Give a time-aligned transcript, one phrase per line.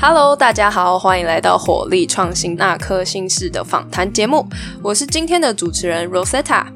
[0.00, 4.46] Hello，大家好，欢迎来到火力创新那颗心事的访谈节目，
[4.80, 6.66] 我是今天的主持人 Rosetta。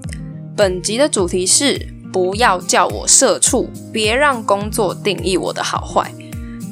[0.57, 6.13] 本集的主题是不要叫我社畜，别让工作定义我的好坏。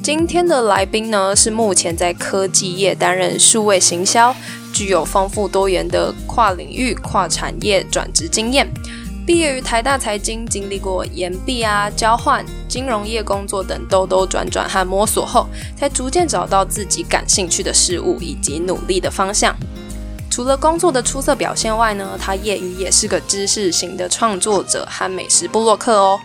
[0.03, 4.35] 今天的来宾呢，是目前在科技业担任数位行销，
[4.73, 8.67] 具有丰富多元的跨领域、跨产业转职经验。
[9.31, 19.55] 毕业于台大财经，经历过研毕啊、交换、金融业工作等兜兜转转和摸索后，才逐渐找到自己感兴趣的事物以及努力的方向。
[20.29, 26.19] 除了工作的出色表现外呢，他业余也是个知识型的创作者和美食部落客哦，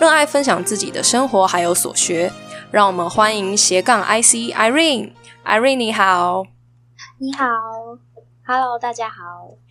[0.00, 2.32] 热爱分享自己的生活还有所学。
[2.70, 6.46] 让我们欢迎斜杠 IC Irene，Irene 你好，
[7.18, 7.44] 你好
[8.46, 9.65] ，Hello，大家好。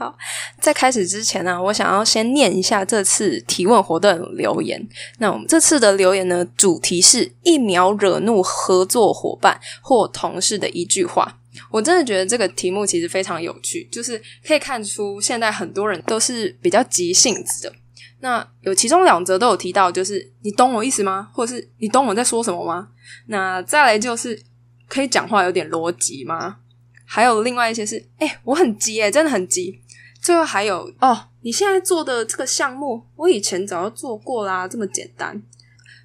[0.00, 0.16] 好，
[0.58, 4.82] 在开始之前呢，我想要先念一下这次提问活动留言。
[5.18, 11.36] 那我们这次的留言呢，主题是一秒惹怒合作伙伴或同事的一句话。
[11.70, 17.74] 我真的觉得这个题目其实非常有趣，就是可以看出现在很多人都是比较急性子的。
[18.20, 21.28] 那有其中两则都有提到，就是你懂我意思吗？
[21.34, 22.88] 或者是你懂我在说什么吗？
[23.26, 24.42] 那再来就是
[24.88, 26.56] 可以讲话有点逻辑吗？
[27.04, 29.80] 还有另外一些是，哎，我很急哎，真的很急。
[30.20, 35.42] 最后还有哦，你现在做的这个项目，我以前早就做过啦，这么简单。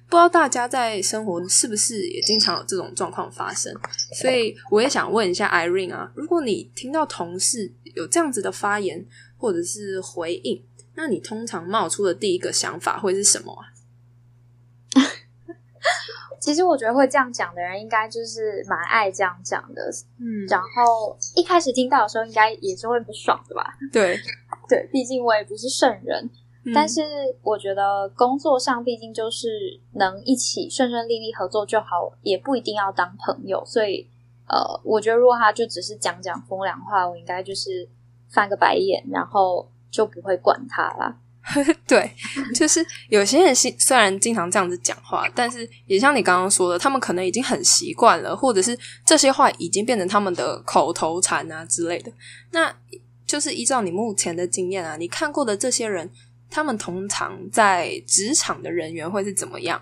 [0.08, 3.74] 不知道大家在生活是不是也经常有这种状况发生？
[4.14, 9.04] 所以我也想问一下 Irene 啊，如果你听到同事有这样子的发言
[9.36, 10.62] 或者是回应，
[10.94, 13.66] 那你通常冒出的第一个想法会是什么啊？
[16.46, 19.82] 其实我觉得会这样讲的人，应该就是蛮爱这样讲的，
[20.20, 20.46] 嗯。
[20.48, 23.74] 然后一开始听到的时候，应该也是会不爽的吧？
[23.92, 24.16] 对，
[24.68, 26.30] 对，毕竟我也不是圣人。
[26.72, 27.02] 但是
[27.42, 33.64] 我觉得工作上毕竟就是能一起顺顺利利合作就好，也不一定要当朋友。
[33.66, 34.08] 所以，
[34.48, 37.88] 呃，我觉得如果他就只是讲讲风凉话，我应该就是
[38.28, 41.16] 翻个白眼，然后就不会管他了。
[41.86, 42.10] 对，
[42.54, 52.10] 就是有些人虽然经常这样子讲话，但是也像你刚刚说的，他们可能已经很习惯了，或者是这些话已经变成他们的口头禅啊之类的。
[52.50, 52.74] 那
[53.24, 56.10] 就是依照你目前的经验啊，你看过的这些人，
[56.50, 59.80] 他们通常在职场的人员会是怎么样？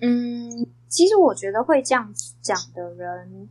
[0.00, 3.48] 嗯，其实我觉得会这样讲的人，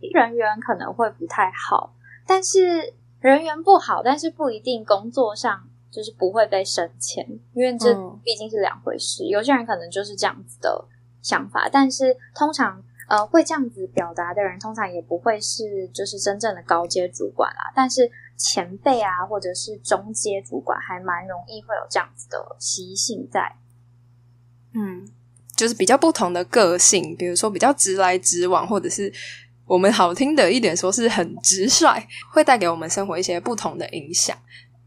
[0.00, 1.94] 人缘可能会不太好，
[2.26, 5.68] 但是人缘不好，但是不一定工作上。
[5.98, 7.92] 就是不会被升迁，因为这
[8.22, 9.24] 毕竟是两回事。
[9.24, 10.84] 有些人可能就是这样子的
[11.20, 17.72] 想法，但是通常呃会这样子表达的人，通常也不会是就是真正的高阶主管啦。
[17.74, 23.56] 但是前辈啊，或者是中阶主管，还蛮容易会有这样子的习性在。
[24.72, 25.04] 嗯，
[25.56, 29.12] 就是比较不同的个性，比如说比较直来直往，或者是
[29.66, 34.38] 我们好听的一点说是很直率，会带给我们生活一些不同的影响。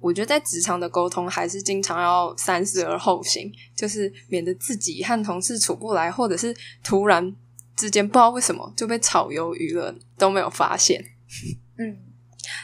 [0.02, 7.34] 我觉得在职场的沟通还是经常要三思而后行，就是免得自己和同事处不来，或者是突然
[7.76, 11.04] 之间不知道为什么就被炒鱿鱼了，都没有发现。
[11.78, 11.98] 嗯，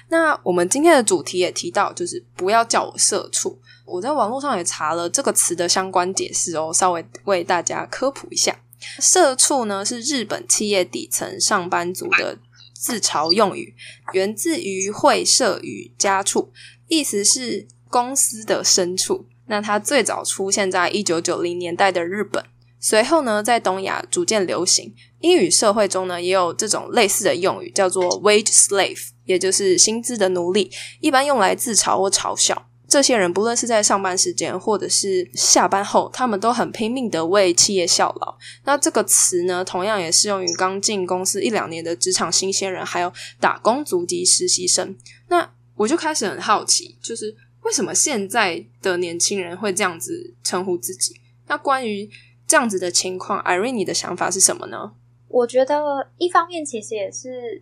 [0.10, 3.62] 那我们今天的主题也提到，就是不要叫我社畜。
[3.86, 8.60] 我在网络上也查了这个词的相关解释哦，稍微为大家科普一下。
[9.00, 12.38] 社畜呢是日本企业底层上班族的
[12.74, 13.74] 自嘲用语，
[14.14, 16.52] 源自于会社与家畜。
[16.88, 22.44] 意思是公司的牲畜，那它最早出现在一九九零年代的日本，
[22.80, 24.94] 随后呢在东亚逐渐流行。
[25.20, 33.34] 英语社会中呢也有这种类似的用语，叫做 wage slave，也就是薪资的奴隶，一般用来自嘲或嘲笑这些人。
[33.34, 38.38] 不论是在上班时间或者是下班后，他们都很拼命的为企业效劳。
[38.64, 44.96] 那这个词呢，同样也适用于刚进公司一两年的职场新鲜人，还有打工族及实习生。
[45.30, 51.22] 那我就开始很好奇，就是为什么现在的年轻人会这样子称呼自己？
[51.48, 52.10] 那关于
[52.48, 54.94] 这样子的情况，Irene 你的想法是什么呢？
[55.28, 57.62] 我觉得一方面其实也是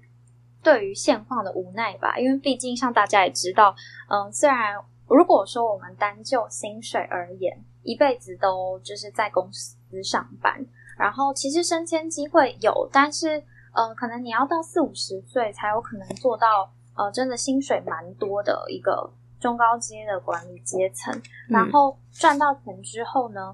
[0.63, 3.75] 对于现况的无奈吧，因为毕竟像大家也知道，
[4.09, 4.75] 嗯，虽然
[5.07, 10.65] 如果说我们单就薪水而言，一辈子都就是在公司上班，
[10.97, 16.71] 然后其实升迁机会有，但是呃，可能你要到四五十岁才有可能做到。
[16.95, 23.53] 呃，真的薪水蛮多的一个中高阶的管理阶层，然后赚到钱之后呢，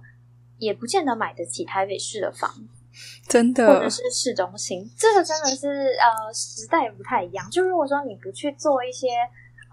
[0.58, 2.50] 也不见得买得起台北市的房，
[3.28, 5.68] 真的，或者是市中心，这个真的是
[6.00, 7.50] 呃时代不太一样。
[7.50, 9.08] 就如果说你不去做一些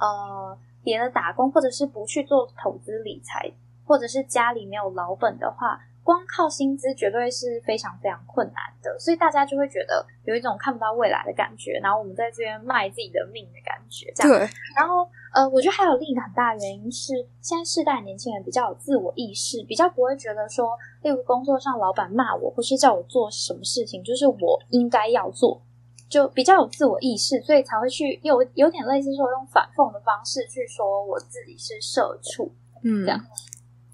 [0.01, 3.53] 呃别的打工，或者是不去做投资理财，
[3.85, 5.81] 或者是家里没有老本的话。
[6.09, 14.11] 光靠薪资绝对是非常非常困难的，所以大家就会觉得有一种看不到未来的感觉，然后我们在这边卖自己的命的感觉。
[14.17, 14.49] 这样，对。
[14.75, 17.13] 然后，呃，我觉得还有另一个很大的原因是，
[17.43, 20.71] 现在世代年轻人比较有自我意识，比较不会觉得说，
[21.03, 25.61] 例如工作上老板骂我，或是叫我做什么事情，就是我应该要做，
[26.09, 32.51] 就比较有自我意识，所以才会去有有点类似说用反讽的方式去说我自己是社畜，
[32.83, 33.21] 嗯，这样。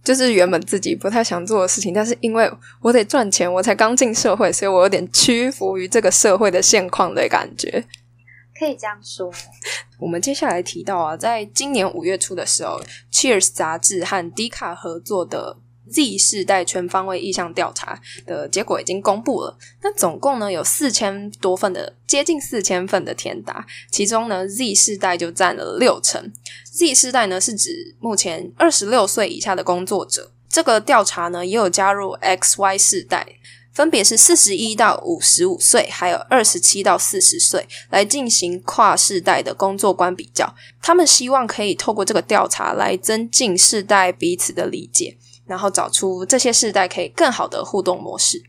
[0.04, 2.48] 就是原本自己不太想做的事情，但是因为
[2.82, 7.82] 我得赚钱，我才刚进社会，所以我有点屈服于这个社会的现况的感觉。
[8.56, 9.32] 可以这样说。
[9.98, 12.78] 我们接下来提到啊，在今年五月初的时候，
[13.10, 15.56] 《Cheers》杂志和迪卡合作的。
[15.90, 19.56] Z 世代全方位意向调查的结果已经公布了。
[19.82, 26.32] 那总共呢有四千多份的，接近四千份的填答，其中呢 Z 世代就占了六成。
[26.72, 30.32] Z 世代呢是指目前二十六岁以下的工作者。
[30.48, 33.26] 这个调查呢也有加入 XY 世代，
[33.72, 40.54] 分别是四十一到五十五岁，还有二十七到四十岁，来进行跨世代的工作观比较。
[40.80, 45.16] 他们希望可以透过这个调查来增进世代彼此的理解。
[45.46, 48.42] 然后找出这些世代可以更好的互动模式。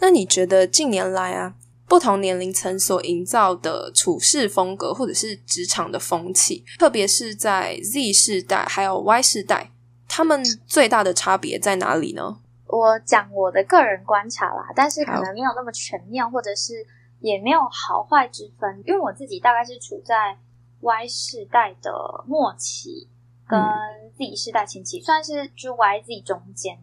[0.00, 1.54] 那你觉得近年来啊，
[1.86, 9.70] 不同年龄层所营造的处事风格，或者是职场的风气，特别是在 Z 世代还有 Y 世代，
[10.08, 12.38] 他们最大的差别在哪里呢？
[12.66, 16.84] 我讲我的个人观察啦，但是可能没有那么全面，或者是
[17.20, 20.36] 也没有好坏之分，因为我自己大概是处在
[20.80, 21.90] Y 世代的
[22.26, 23.08] 末期。
[23.44, 23.60] 跟
[24.16, 26.78] Z 世代前期算是就 Y Z 中间，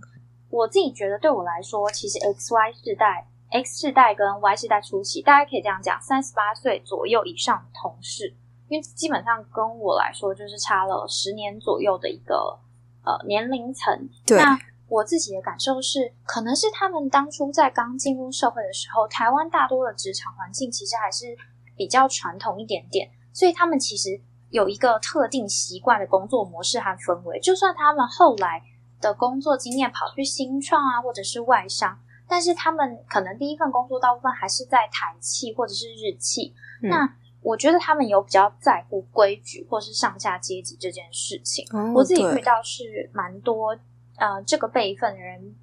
[0.49, 8.35] 我自己觉得对我来说，其实 X Y 世代、X 世代跟 Y 世代初期，大家可以这样讲，三十八岁左右以上的同事，
[8.67, 12.59] 因为基本上跟我来说就是差了十年左右的一个
[13.03, 14.09] 呃年龄层。
[14.27, 21.37] 那我自己的感受是，可能是他们当初在刚进入社会的时候，台湾大多的职场环境其实还是
[21.75, 24.21] 比较传统一点点，所以他们其实。
[24.49, 28.63] 有一个特定习惯的工作模式和氛围，就算他们后来
[28.99, 36.53] 的工作经验跑去新创啊，或者是外商，但是他们可能第一份工作大部分还是在台企或者是日企。
[36.81, 41.65] 那我觉得他们有比较在乎规矩或是上下阶级这件事情。
[41.93, 43.77] 我自己遇到是蛮多
[44.17, 45.55] 呃这个辈分的人，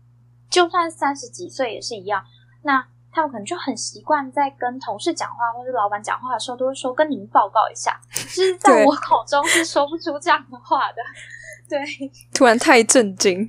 [0.49, 2.25] 就算三十几岁也是一样。
[2.62, 7.98] 那他们可能就很习惯在跟同事讲话或者老板讲话的时候，都会说跟您报告一下。
[8.12, 10.96] 就是在我口中是说不出这样的话的。
[11.66, 11.80] 对，
[12.34, 13.48] 突然太震惊。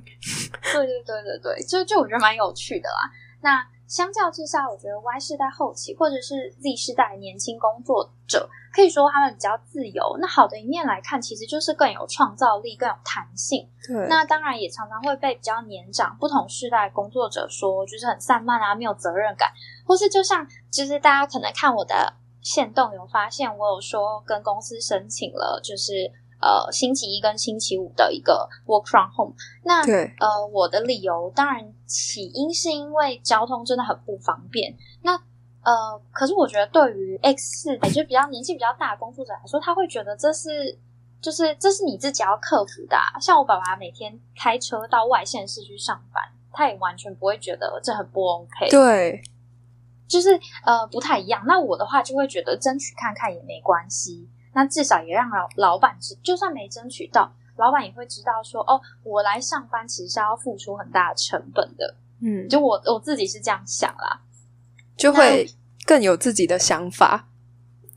[0.72, 3.10] 对对对对对，就就我觉得蛮有趣的啦。
[3.42, 3.62] 那。
[3.88, 10.18] 相较之下，我觉得 Y 世代后期或者是 Z 世代年轻工作者，可以说他们比较自由。
[10.20, 13.66] 那好的一面来看，其实就是更有创造力、更有弹性。
[13.86, 19.50] 对，那当然也常常会被比较年长、不同世代工作者说，就是很散漫啊，没有责任感，
[19.86, 22.12] 或是就像，就是大家可能看我的
[22.42, 26.12] 线动有发现，我有说跟公司申请了，就是。
[26.40, 29.34] 呃，星期一跟星期五的一个 work from home。
[29.64, 29.82] 那
[30.18, 34.76] 呃，我的理由当然起因是因为交通真的很不方便。
[35.02, 35.14] 那
[35.64, 40.78] 呃，可是我觉得对于 X 四，也就比较年纪比较大的工作者来说，他会觉得这是
[41.20, 42.96] 就是这是你自己要克服的。
[43.20, 48.70] 像我爸爸每天开车到外县市去上班，他也完全不会觉得这很不 OK。
[48.70, 49.20] 对，
[50.06, 51.42] 就是呃不太一样。
[51.46, 54.28] 那我的话就会觉得争取看看也没关系。
[54.58, 61.94] 那至少也让老老板知，就算没争取到，老板也会知道说，哦，我来上班其实是要付出很大的成本的。
[62.20, 64.20] 嗯，就我我自己是这样想啦，
[64.96, 65.48] 就会
[65.86, 67.28] 更有自己的想法。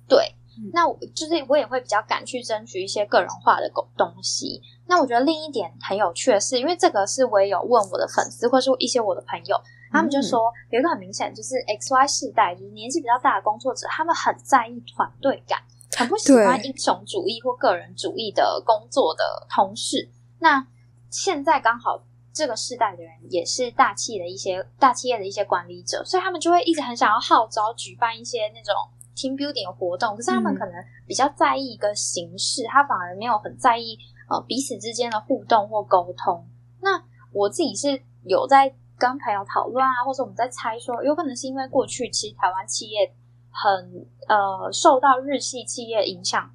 [0.07, 0.35] 对，
[0.71, 4.61] 那我就是我也会比较敢去争取一些个人化的东东西。
[4.85, 9.59] 那我觉得另一点很有趣的是，因为这个是我也有问我的粉丝或是一些我的朋友，
[9.91, 15.59] 他们就说有一个很明显，就是 X Y 世代，就是年纪比较大的工作者，他们很在意团队感。
[15.97, 20.09] 很不喜欢英雄主义或个人主义的工作的同事。
[20.39, 20.65] 那
[21.09, 22.01] 现在刚好
[22.33, 28.73] 这个世代的人也是大企的一些大企业的一些管理者，所以他们就会一直很想要号召举办一些那种
[29.15, 30.15] team building 的活动。
[30.15, 30.73] 可是他们可能
[31.05, 33.97] 比较在意一个形式，他反而没有很在意
[34.29, 36.47] 呃彼此之间的互动或沟通。
[36.81, 43.13] 那我自己是有在跟朋友讨论啊，或者我们在猜说，有可能是因为过去其实台湾企业。
[43.51, 46.49] 很呃，受到日系企业影响，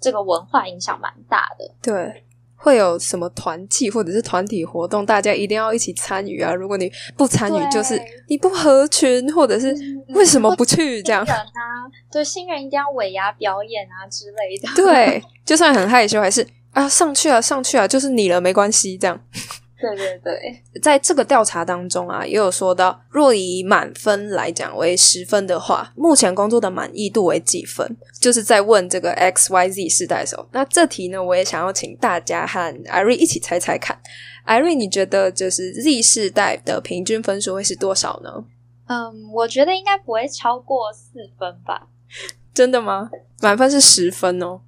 [0.00, 1.74] 这个文化影响蛮大的。
[1.82, 2.24] 对，
[2.56, 6.54] 会有什么团契或者是团体活动，大家一定要一起参与啊！
[6.54, 9.74] 如果你不参与，就是你不合群，或者是
[10.08, 11.34] 为什么不去这样啊？
[12.12, 14.68] 对，新人一定要尾牙表演啊之类的。
[14.76, 19.20] 对，就算很害羞，还是啊上去啊上去啊，就是你了，没关系这样。
[19.82, 27.96] 对对对， 在这个调查当中啊，也有说到，若以满分来讲为十分的话，目前工作的满意度为几分？
[28.20, 33.98] 就是在问这个 X Y Z 世代的时候，那这题呢，我也想要请大家和艾瑞一起猜猜看。
[34.44, 38.30] 艾瑞，你觉得就是 Z 世代的平均分数会是多少呢？
[38.86, 41.88] 嗯，我觉得应该不会超过四分吧。
[42.52, 43.10] 真的吗？
[43.40, 44.60] 满分是十分哦。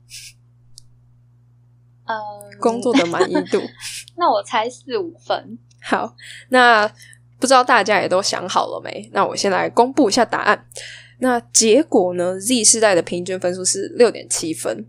[2.06, 2.14] 嗯，
[2.61, 3.61] 工作的满意度。
[4.16, 5.58] 那我猜四五分。
[5.82, 6.14] 好，
[6.49, 6.87] 那
[7.38, 9.11] 不知道大家也都想好了没？
[9.12, 10.66] 那我先来公布一下答案。
[11.18, 14.87] 那结果呢？Z 世代的平均分数是六点七分，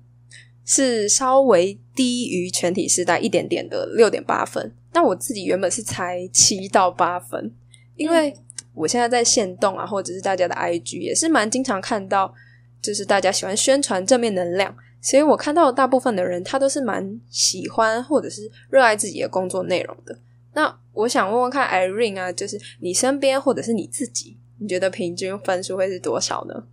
[0.65, 4.73] 是稍微低于全体世代一点点的六点八分。
[4.93, 7.53] 那我自己原本是猜七到八分，
[7.95, 8.33] 因为
[8.73, 12.33] 我现在在线动啊，或者是大家的 IG 也是蛮经常看到，
[12.81, 14.75] 就是大家喜欢宣传正面能量。
[15.05, 20.17] 所以我看到大部分的人，他都是蛮喜欢或者是热爱自己的工作内容的。
[20.53, 26.63] 那我想问问看，Irene 啊，就是你身边或者是你自己，你觉得平均分数会是多少呢？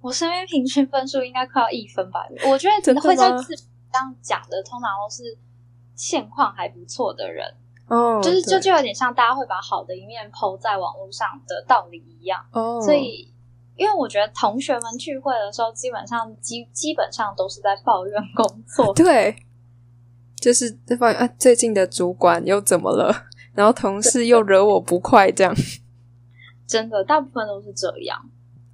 [0.00, 2.20] 我身边平均分数应该快要一分吧？
[2.48, 3.34] 我觉得真的会在这
[3.98, 5.36] 样讲的，通常都是
[5.96, 7.52] 现况还不错的人。
[7.88, 12.46] 哦，就是就就有点像大家会把好的一面抛在网络上的道理一样。
[12.52, 13.32] 哦，所以。
[13.76, 19.36] 因为我觉得同学们聚会的时候，基本上基基本上都是在抱怨工作， 对，
[20.40, 23.26] 就是在抱怨啊，最近的主管又怎么了？
[23.54, 25.54] 然后同事又惹我不快，这样。
[26.66, 28.18] 真的，大部分都是这样。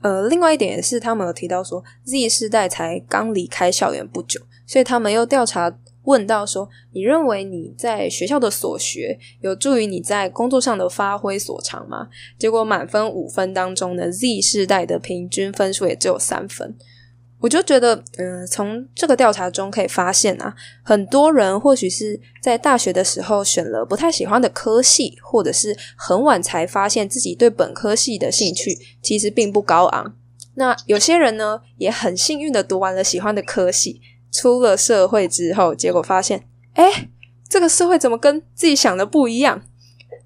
[0.01, 5.77] 呃，另外一点也是，他们有提到说，Z 世代才刚离开校园不久，所以他们又调查。
[6.05, 12.09] 问到说，你认为你在学校的所学有助于你在工作上的发挥所长吗？
[12.39, 16.77] 结果满分五分当中呢，Z 世代的平均分数也只有三分。
[17.41, 20.55] 我就觉得，嗯，从这个调查中可以发现啊，
[20.85, 30.15] 很多人或许是在大学的时候选了不太喜欢的科系，或者是很晚才发现自己对本科系的兴趣其实并不高昂。
[30.55, 34.01] 那有些人呢，也很幸运的读完了喜欢的科系。
[34.43, 37.09] 出了社会之后，结果发现，哎，
[37.49, 39.63] 这个社会怎么跟自己想的不一样？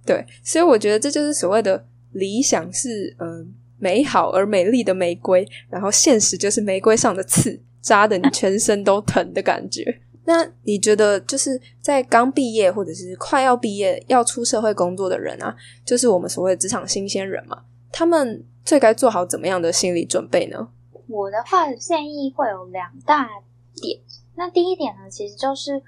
[0.07, 10.01] 对，所以我觉得这就是所谓的理想是嗯美好而美丽的玫瑰，然后现实就是玫瑰上的刺，扎的你全身都疼的感觉。
[10.25, 15.55] 那你觉得就是在刚毕业或者是快要毕业要出社会工作的人啊，
[15.85, 20.69] 就是我们所谓的职场新鲜人嘛，他们最该做好怎么样的心理准备呢？
[21.07, 23.29] 我的话建议会有两大。
[23.81, 24.01] 点，
[24.35, 25.83] 那第一点呢，其实就是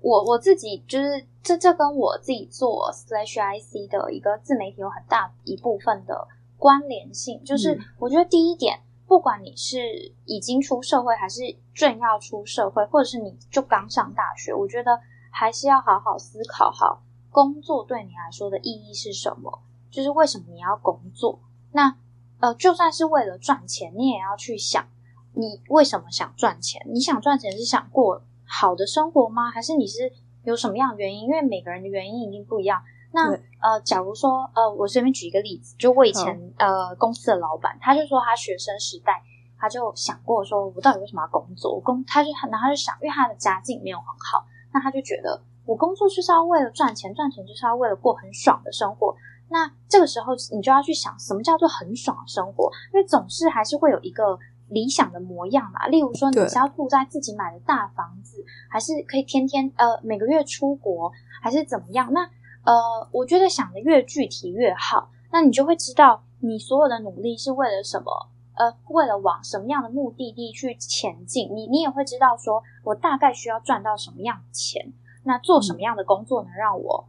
[0.00, 7.42] 我我自己就是这这跟我自己做 slash IC 的一个自媒体有很大一部分的关联性。
[7.44, 11.42] 就是我觉得第一点，不管你是已经出社会，还是
[11.74, 14.98] 正要出社会，或者是你就刚上大学，我觉得
[15.30, 21.38] 还是要好好思考好工作对你来说的意义是什么，就是为什么你要工作。
[21.72, 21.96] 那
[22.40, 24.86] 呃，就算是为了赚钱，你也要去想。
[25.34, 26.82] 你为什么想赚钱？
[26.86, 29.50] 你想赚钱是想过好的生活吗？
[29.50, 30.12] 还是你是
[30.44, 31.22] 有什么样的原因？
[31.22, 32.82] 因为每个人的原因一定不一样。
[33.12, 39.22] 那呃，假如说呃，我随便举一个例子，就我以前呃公司的老板，他就说他学生时代
[39.58, 41.74] 他就想过说，我到底为什么要工作？
[41.74, 49.14] 我工他就然后他就想，因为他的家境没有很好，那他就觉得我工作就是要为了赚钱，赚钱就是要为了过很爽的生活。
[49.48, 52.70] 那这个时候你就要去想，什么叫做很爽的生活？
[52.92, 54.38] 因为总是还是会有一个。
[54.72, 61.12] 理想的模样嘛，例如说你是要住在自己买的大房子，还是可以天天呃每个月出国，
[61.42, 62.12] 还是怎么样？
[62.12, 62.22] 那
[62.64, 71.48] 呃，我觉得想的越具体越好，那你就会知道你所有的努力是为了什么，呃，为了往什么样的目的地去前进。
[71.54, 74.92] 你你也会知道说，我大概需要赚到什么样的钱，
[75.24, 77.08] 那做什么样的工作能让我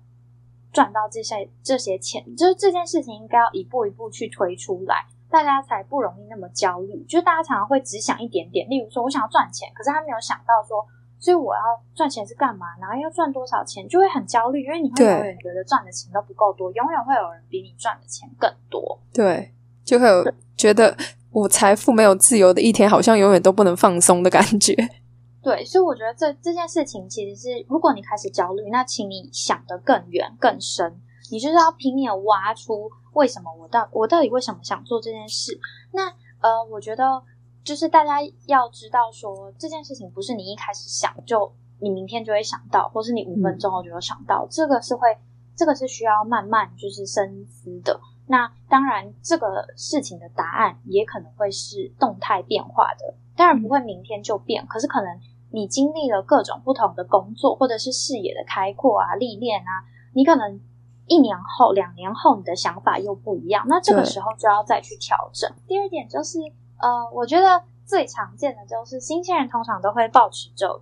[0.71, 5.05] 赚到这些这些钱，就是这件事情应该要一步一步去推出来。
[5.33, 10.85] 大家才不容易那么焦虑，就是大家常常会只想一点点，例如说我想要赚钱，可是他没有想到说，
[11.17, 11.61] 所以我要
[11.95, 19.51] 赚钱是干嘛，然后要赚多少钱，就会很焦虑，因为你会永远觉得赚的钱都不够多，永远会有人比你赚的钱更多，对，
[19.83, 20.23] 就会有
[20.55, 20.95] 觉得
[21.31, 24.75] 我财富没有自由的一天，好像永远都不能放松的感觉。
[25.41, 31.01] 对，所以我觉得这这件事情其实是，如果你开始焦虑，那请你想得更远更深，
[31.33, 32.87] 你就是要拼命挖出。
[33.13, 35.59] 为什么我到我到底为什么想做这件事？
[35.91, 36.07] 那
[36.41, 37.21] 呃，我觉得
[37.63, 45.07] 就是大家要知道说这件事情不是你一开始想就你明天就会想到，或是你五分钟后就会想到，这个是会
[45.55, 47.99] 这个是需要慢慢就是深思的。
[48.27, 55.19] 那当然，这个事情的答案也可能会是动态变化的，当然不会明天就变，可是可能
[55.51, 59.83] 你经历了各种不同的工作，或者是视野的开阔啊、历练啊。
[60.15, 60.61] 你可能
[61.07, 65.51] 一年后、两年后，你的想法又不一样，那这个时候就要再去调整。
[65.67, 66.39] 第二点就是，
[66.77, 70.81] 呃，我觉得最常见的就是新鲜人通常都会保持着，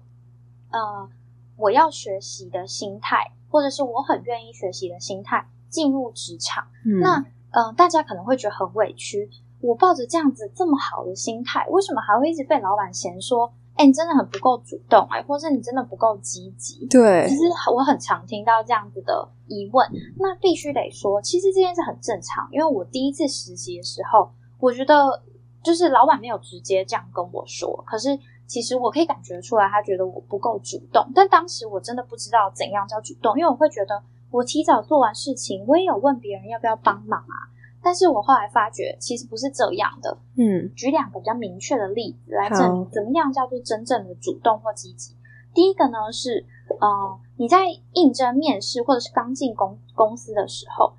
[0.70, 1.10] 呃，
[1.58, 6.68] 我要学习的心态，或者是我很愿意学习的心态进入职场。
[7.02, 13.52] 那，呃，大家可能会觉得很委屈，我抱着这样子这么好的心态，为什么还会一直被老板嫌说？
[13.82, 16.86] 哎，你真的很不够主动哎，或是你真的不够积极。
[16.86, 17.42] 对，其实
[17.74, 22.48] 我很常听到这样子的疑问，那必须得说，其实这件事很正常。
[22.52, 25.24] 因为我第一次实习的时候，我觉得
[25.64, 31.04] 就是老板没有直接这样跟我说，可是其实我可以感觉出来，他觉得我不够主动。
[31.16, 37.50] 但当时我真的不知道怎样叫主动，因为我会觉得我提早做完事情，我也有问别人要不要帮忙啊。
[37.84, 40.18] 但是我后来发觉，其实不是这样的。
[40.38, 45.16] 嗯，举两个比较明确的例子来证明，怎么样叫做真正的主动或积极。
[45.54, 46.46] 第一个呢是，
[46.80, 50.94] 呃，你在应征面试或者是刚进公公司的时候，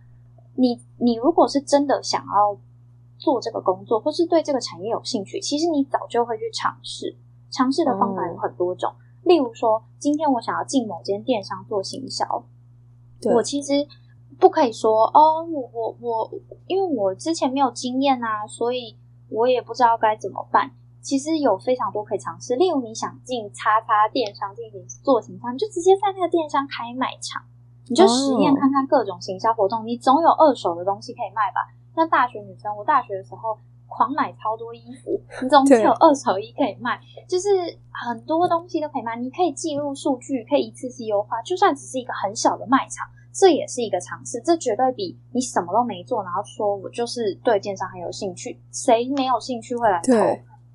[0.56, 2.58] 你你如果是真的想要
[3.16, 7.16] 做这个工作，或是对这个产业有兴趣，其实你早就会去尝试。
[7.50, 12.44] 尝试的方法有很多种，例如说，今天我想要进某间电商做行销，
[13.36, 13.86] 我其实。
[14.42, 16.30] 不可以说哦，我我我，
[16.66, 18.98] 因为我之前没有经验啊，所以
[19.30, 20.72] 我也不知道该怎么办。
[21.00, 27.40] 其实有非常多可以尝试，例如你想进叉叉电商进行做行销，你就直接在那个电商开卖场，
[27.86, 31.70] 你就实验看看各种行销活动，你总有二手的东西可以卖吧？
[31.94, 33.56] 像大学女生，我大学的时候
[33.86, 37.48] 狂买超多衣服，你总是有二手衣可以卖，就是
[37.92, 39.14] 很多东西都可以卖。
[39.16, 43.06] 你可以记录数据，可以一次次优化，就算只是一个很小的卖场。
[43.32, 50.12] 这也是一个尝试，这绝对比你什么都没做，然后说我就是对电商很有兴趣，谁没有兴趣会来投？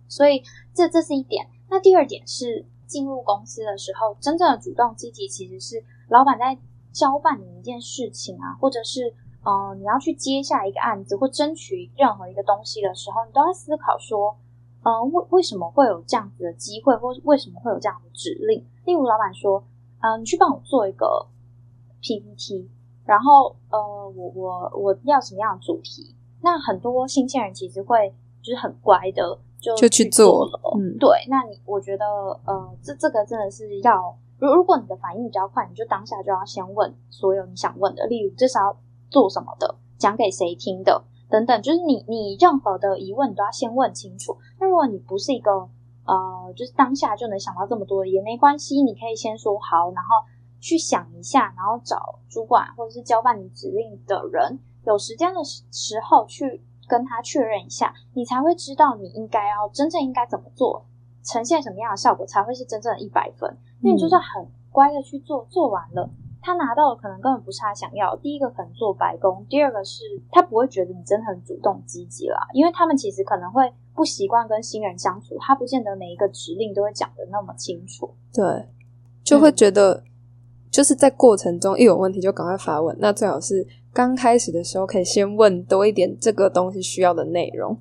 [0.08, 0.42] 所以
[0.74, 1.48] 这这是一点。
[1.70, 6.58] 那第二点是进入公司的时候，真正的主动积极，其实是老板在
[6.92, 14.36] 交办你一件事情啊，或者是呃你要去接下一个案子或争取任何一个东西的时候，你都要思考说，
[14.82, 18.66] 呃为为什么会有这样子的机会，或为什么会有这样的指令？
[18.86, 19.64] 例如老板说，
[20.00, 21.28] 嗯，你去帮我做一个。
[22.08, 22.70] PPT，
[23.06, 23.78] 然后呃，
[24.16, 26.16] 我我我要什么样的主题？
[26.42, 30.60] 那很多新鲜人其实会就是很乖的，就就去做了。
[30.78, 31.10] 嗯，对。
[31.28, 32.06] 那你我觉得
[32.46, 38.78] 呃，这这个真的是要，如如果你的反应比较快，你就当下就要先问所有你想问的，例如至少要
[39.10, 44.38] 做什么的，讲给谁听的等等，就是你你任何的疑问你都要先问清楚。
[44.60, 45.52] 那如果你不是一个
[46.06, 50.10] 呃，就是当下就能想到这么多也没关系，你可以先说好，然后。
[50.60, 60.86] 去想一下，然后找主管或者是交办你指令的人，有时间的时时候去跟他确认一下，你才会知道你应该要真正应该怎么做，
[61.24, 63.58] 呈现什么样的效果才会是真正的一百分。
[63.82, 66.10] 那你就是很乖的去做，做完了，
[66.42, 68.16] 他拿到的可能根本不是他想要。
[68.18, 78.16] 第一个可能做白工，第二个是他不会觉得你真的很主动积极啦，因为他们其实可能会不习惯跟新人相处，他不见得每一个指令都会讲的那么清楚。
[78.34, 78.70] 对，
[79.24, 80.04] 就会觉得。
[80.70, 87.78] 就是在过程中一有问题就赶快发问，那最好是刚开始的时候可以先问多一点这个东西需要的内容。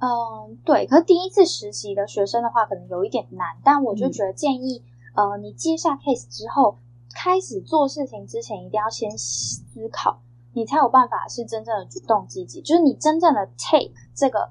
[0.00, 0.86] 嗯，对。
[0.86, 4.82] 可是第一次实习的学生的话，可能有一点难，但我就觉得建议，
[5.14, 6.76] 呃，你接下 case 之后，
[7.14, 10.18] 开始做事情之前，一定要先思考，
[10.52, 14.48] 你才有办法是真正的主动积极，就是你真正的 take 这个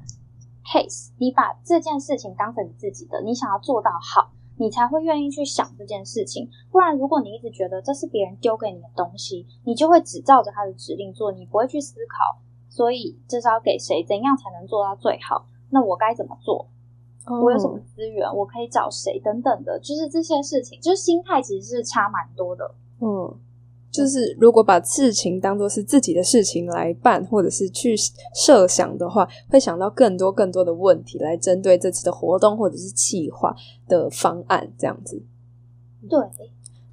[0.66, 4.32] case，你把这件事情当成你自己的，你想要做到好。
[4.58, 12.40] 你才会愿意去想这件事情，不然如果你一直觉得这是别人丢给你的东西，你就会只照着他的指令做，你不会去思考，
[12.70, 15.46] 所以这是要给谁，怎样才能做到最好？
[15.70, 16.68] 那我该怎么做？
[17.26, 18.28] 我有什么资源？
[18.36, 19.20] 我可以找谁？
[19.20, 22.76] 等等的，就是这些事情，就是心态其实是差蛮多的。
[23.00, 23.34] 嗯。
[23.94, 27.96] 就是如果把事情当做是自己的事情来办，或者是去
[28.34, 33.56] 设想的话，会想到更多更多的问题来针对这次的活动或者是企划
[33.88, 35.22] 的方案这样子。
[36.10, 36.20] 对，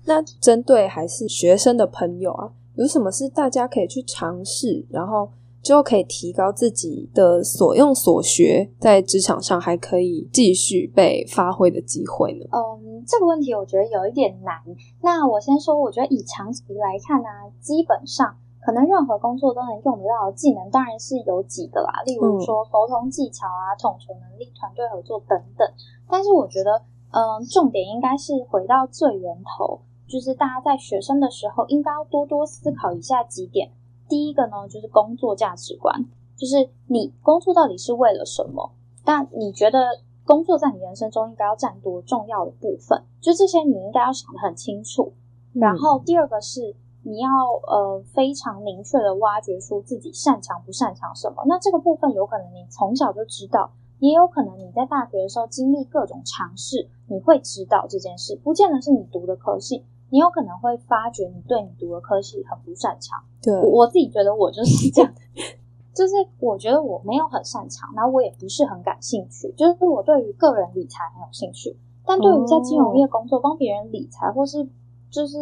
[0.05, 5.31] 那针对还是学生的朋友啊，有什么是大家可以去尝试，然后？
[5.63, 12.47] 之后可以提高自己的所用所学，在职场上还可以继续被发挥的机会呢。
[12.53, 14.57] 嗯，这个问题我觉得有一点难。
[15.03, 17.29] 那我先说，我觉得以长期来看呢，
[17.61, 25.69] 基本上可能任何工作都能用得到的技能，当然是有几个啦，例如说沟通技巧啊、统筹能力、团队合作等等。
[26.09, 33.71] 但是我觉得，嗯，重点应该是回到最源头，就是大家在学生的时候，应该要多多思考以下几点。
[34.11, 36.05] 第一个呢，就是工作价值观，
[36.37, 38.73] 就是你工作到底是为了什么？
[39.05, 39.79] 但你觉得
[40.27, 43.05] 工作在你人生中应该要占多重要的部分？
[43.21, 45.13] 就这些，你应该要想得很清楚。
[45.55, 47.29] 然后第二个是你要
[47.67, 51.45] 呃非常明确的挖掘出自己擅长不擅长什么。
[51.47, 59.85] 那这个部分有可能你从小就知道，也有可能你在大学的时候经历各种尝试，你会知道这件事，不见得是你读的科系。
[60.11, 63.19] 你有可能会发觉你对你读的科系很不擅长。
[63.43, 65.13] 对，我自己觉得我就是这样，
[65.95, 69.53] 就是我觉得我没有很擅长，然后我也不是很感兴趣。
[69.57, 74.69] 就是我对于个人理财很有兴趣，但对于在金融业工作帮别人理财，或是
[75.11, 75.39] 就是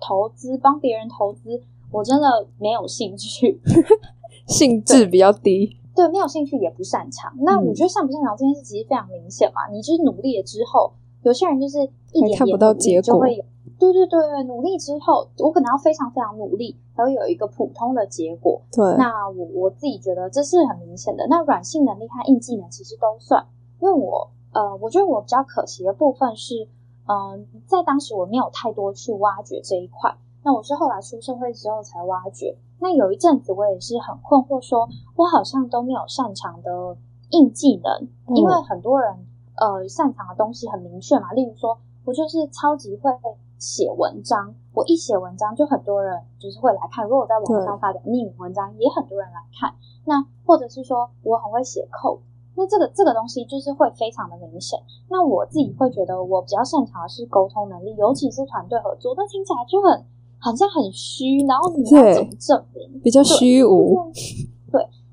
[0.00, 3.60] 投资帮别人投资，我真的没有兴趣，
[4.46, 5.76] 兴致比较低。
[5.94, 7.32] 对，没有兴趣也不擅长。
[7.40, 9.68] 那我觉得擅不擅长这件事其实非常明显嘛。
[9.70, 10.92] 你就是努力了之后，
[11.22, 11.78] 有些人就是
[12.12, 13.44] 一点点努力就会有。
[13.80, 18.60] 对对对对，努力之后，我可能要非常非常努力，才会有一个普通的结果。
[18.70, 21.26] 对，那我我自己觉得这是很明显的。
[21.28, 23.46] 那软性能力和硬技能其实都算，
[23.80, 26.68] 因为我呃，我觉得我比较可惜的部分是，
[27.06, 30.14] 嗯，在当时我没有太多去挖掘这一块。
[30.44, 32.58] 那我是后来出社会之后才挖掘。
[32.80, 36.98] 那有一阵子我也是很困惑，说我好像都没有擅长的
[37.30, 43.10] 硬技能，因为很多人呃擅长的东西很明确嘛，例如说我就是超级会。
[43.60, 47.04] 写文章，我一写文章就很多人就是会来看。
[47.04, 49.72] 如果我在网上发表匿名文章，也很多人来看。
[50.06, 52.20] 那或者是说我很会写 code，
[52.56, 54.80] 那这个这个东西就是会非常的明显。
[55.10, 59.14] 那我自己会觉得我比较擅长的是沟通能力，尤其是团队合作。
[59.14, 60.04] 那听起来就很
[60.38, 63.00] 好像很虚，然后你要怎么证明？
[63.00, 63.94] 比较虚无。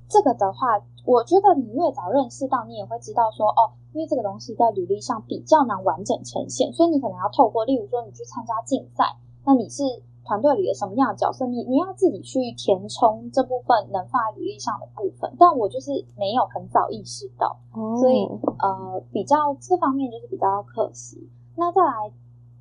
[0.08, 3.74] 这个的话，我觉得你越早认识到，你也会知道说哦。
[3.93, 9.82] 因为这个东西在履历上比较难完整呈现，所以你可能要透过，例如说你去参加竞赛，那你是
[10.24, 11.48] 团队里的什么样的角色？
[11.48, 15.34] 你你要自己去填充这部分能放在履历上的部分。
[15.39, 17.58] 但我就是没有很早意识到，
[18.00, 18.28] 所以
[18.60, 21.28] 呃，比较这方面就是比较可惜。
[21.56, 22.12] 那再来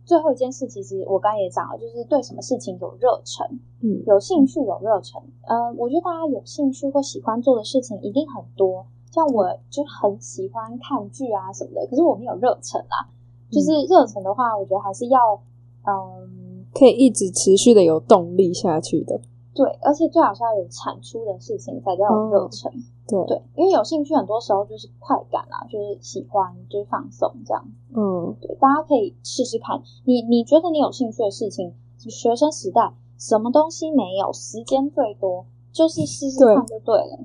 [0.06, 3.44] 最后一件事，其实我刚也讲了，就是对什么事情有热忱，
[3.82, 5.20] 嗯，有兴趣有热忱。
[5.42, 8.86] 呃，我觉得大家有兴趣或喜欢做的事情一定很多。
[9.10, 13.10] 像我就很喜欢看剧啊什么的，可是我没有热忱啊。
[13.50, 15.40] 就是热忱的话，我觉得还是要，
[15.84, 19.20] 嗯，可以一直持续的有动力下去的。
[19.56, 22.70] 对，而且最好是要有产出的事情才叫有热忱。
[23.08, 27.64] 对对，因为有兴趣很多时候就是快感啊，就是喜欢，就是放松这样。
[27.94, 29.80] 嗯，对，大家可以试试看。
[30.04, 37.20] 你你觉得你有兴趣的事情，学生时代什么东西没有，时间最多，就是试试看就对了。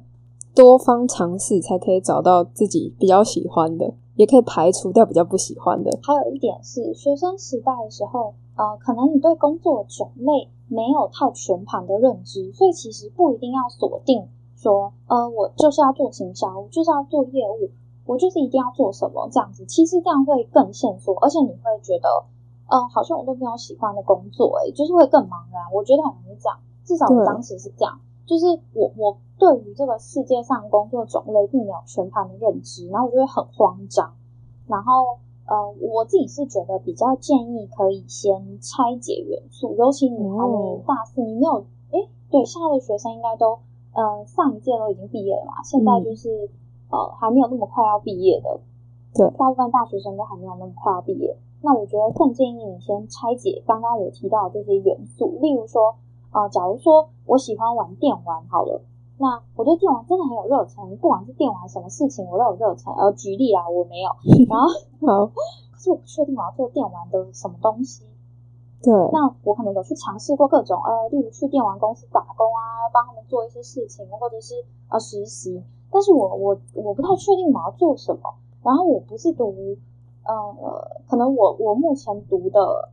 [0.54, 5.92] 多方尝试才可以找到自己比较喜欢的，也可以排除掉比较不喜欢的。
[6.04, 17.70] 还有一点是，学生时代的时候，呃，可能你对工作种类没有太全盘的认知，所以其实不一定要锁定说，呃，我就是要做行销，我就是要做业务，
[18.06, 19.66] 我就是一定要做什么这样子。
[19.66, 22.24] 其实这样会更线索，而且你会觉得，
[22.70, 25.62] 嗯，好像我都没有喜欢的工作，诶，就是会更茫然。
[25.74, 28.00] 我觉得很容易这样，至少我当时是这样。
[28.26, 34.14] 就是我，我对于这个世界上工作种类并没有全盘的认知，然后我就会很慌张。
[34.68, 35.20] 然后，
[35.52, 43.60] 呃，我自己是觉得比较建议可以先拆解元素，尤其你还没大四，你没有，哎，对，现在的学生应该都，
[43.92, 46.50] 呃，上一届都已经毕业了嘛，现在就是，
[46.90, 48.62] 呃，还没有那么快要毕业的，
[49.14, 51.36] 对，大部分大学生都还没有那么快要毕业。
[51.62, 55.96] 那我觉得更建议你先拆解刚刚我提到的这些元素，例如说。
[56.32, 58.82] 啊，假如说我喜欢玩电玩，好了，
[59.22, 62.92] 那我对电玩真的很有热忱，不管是电玩什么事情，我都有热忱。
[62.96, 64.10] 呃，举例啦，我没有，
[64.50, 64.68] 然后
[65.06, 65.28] 好，
[65.72, 68.04] 可是我不确定我要做电玩的什么东西。
[68.82, 74.56] 对，那我可能有去尝试过各种，呃，例如去电玩公司打工啊，帮他们做一些事情，或者是
[74.90, 78.22] 呃实习，但是我我我不太确定我要做什么。
[78.64, 79.78] 然后我不是读，
[80.26, 80.34] 呃，
[81.08, 82.90] 可能我我目前读的。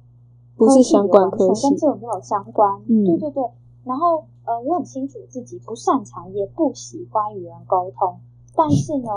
[0.58, 2.82] 不是相关科系，跟这个没有相关。
[2.88, 3.44] 嗯，对对对。
[3.84, 8.20] 然后，呃，我很清楚自己不擅长，也不喜欢与人沟通。
[8.56, 9.10] 但是呢，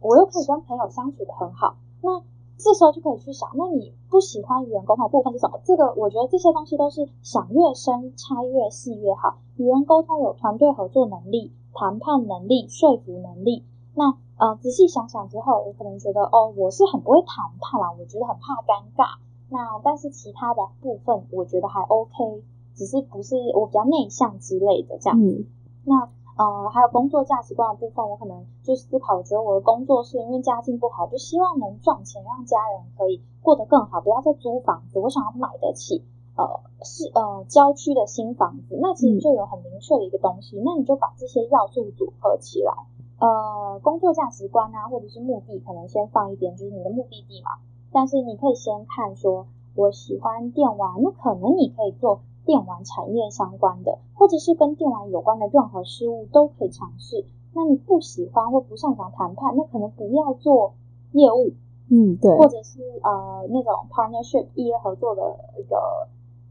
[0.00, 1.76] 我又可以跟朋友相处的很好。
[2.02, 2.20] 那
[2.58, 5.58] 这时候就可以去想，那你不喜欢与人沟通的部分是什么？
[5.64, 9.38] 这个我觉得这些东西都是想越深拆越细越好。
[9.56, 13.64] 与人沟通有团队合作能力、谈判能力、说服能力。
[13.94, 19.16] 那呃，仔细想想之后，我可能觉得哦，我是很不会谈判啦，我觉得很怕尴尬。
[19.48, 22.42] 那但是其他的部分我觉得还 OK，
[22.74, 25.20] 只是不是我比较内向之类的这样。
[25.20, 25.44] 嗯。
[25.84, 36.02] 那呃还有工作价值观的部分，我可能就思考，我觉得我的工作是因为家境不好，就希望能赚钱，让家人可以过得更好，不要再租房子，我想要买得起
[36.36, 38.78] 呃是呃郊区的新房子。
[38.80, 42.72] 那其实就有很明确的一个东西，那你就把这些要素组合起来，
[43.20, 47.50] 呃工作价值观啊，或者是目的，可能先放一边，就是你的目的地嘛。
[47.92, 57.24] 但是你可以先看说，我喜欢电玩，那可能你可以做电玩产业相关的，或者是跟电玩有关的任何事物都可以尝试。
[57.54, 60.74] 那你不喜欢或不擅长谈判，那可能不要做
[61.12, 61.52] 业务，
[61.88, 65.22] 嗯，对，或者是呃那种 partnership 业合作的
[65.58, 65.76] 一个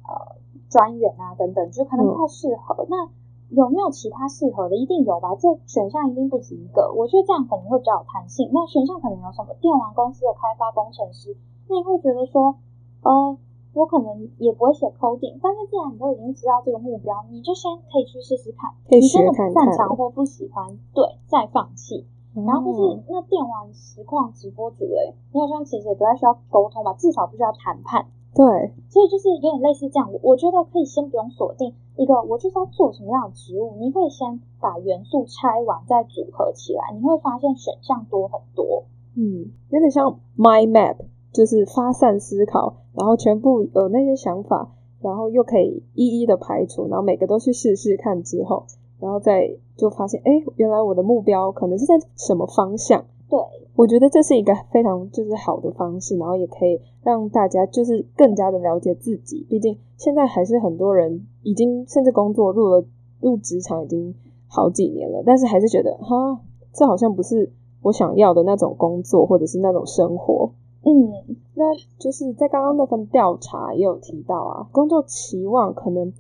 [0.08, 0.36] 呃
[0.69, 2.88] 专员啊等等，就可能不太适合。
[2.89, 3.10] 那
[3.49, 4.75] 有没有其他适合的？
[4.75, 6.91] 一定有吧，这选项一定不止一个。
[6.95, 8.49] 我觉得这样可能会比较有弹性。
[8.51, 9.53] 那选项可能有什么？
[9.62, 11.36] 电玩公司的开发工程师，
[11.67, 12.56] 那你会觉得说，
[13.03, 13.38] 呃。
[13.73, 18.71] 我可能也不会写 coding，但是既然你都已经知道这个目标，你就先可以去试试看。
[18.88, 22.05] 你真的不擅长或不喜欢，对，再放弃。
[22.36, 28.05] 然后就是那电玩实况直播主嘞，你好像其实也不太需要沟通吧，至少不需要谈判。
[28.33, 30.09] 对，所以就是有点类似这样。
[30.21, 38.83] 我觉得可以先不用锁定一个，我就是要做什么样的职务，你可以先把元素拆完再组合起来，你会发现选项多很多。
[39.15, 40.97] 嗯，有点像 My Map。
[41.33, 48.65] 就是发散思考，然后全部有那些想法，然后又可以一一的排除，然后每个都去试试看之后，
[48.99, 53.06] 然后再就发现，哎，原来我的目标可能是在什么方向？
[53.29, 53.39] 对，
[53.75, 59.45] 我觉得这是一个非常就是好的方式，然后也可以让大家就是更加的了解自己。
[59.49, 62.86] 毕竟现在还是很多人已经甚至工作入了
[63.19, 64.13] 入职场已经
[64.47, 66.39] 好几年了，但是还是觉得哈，
[66.73, 67.51] 这好像不是
[67.82, 70.51] 我想要的那种工作或者是那种生活。
[70.86, 71.63] 嗯，那
[71.98, 76.12] 就是在刚刚那份调查也有提到啊，工作期望可能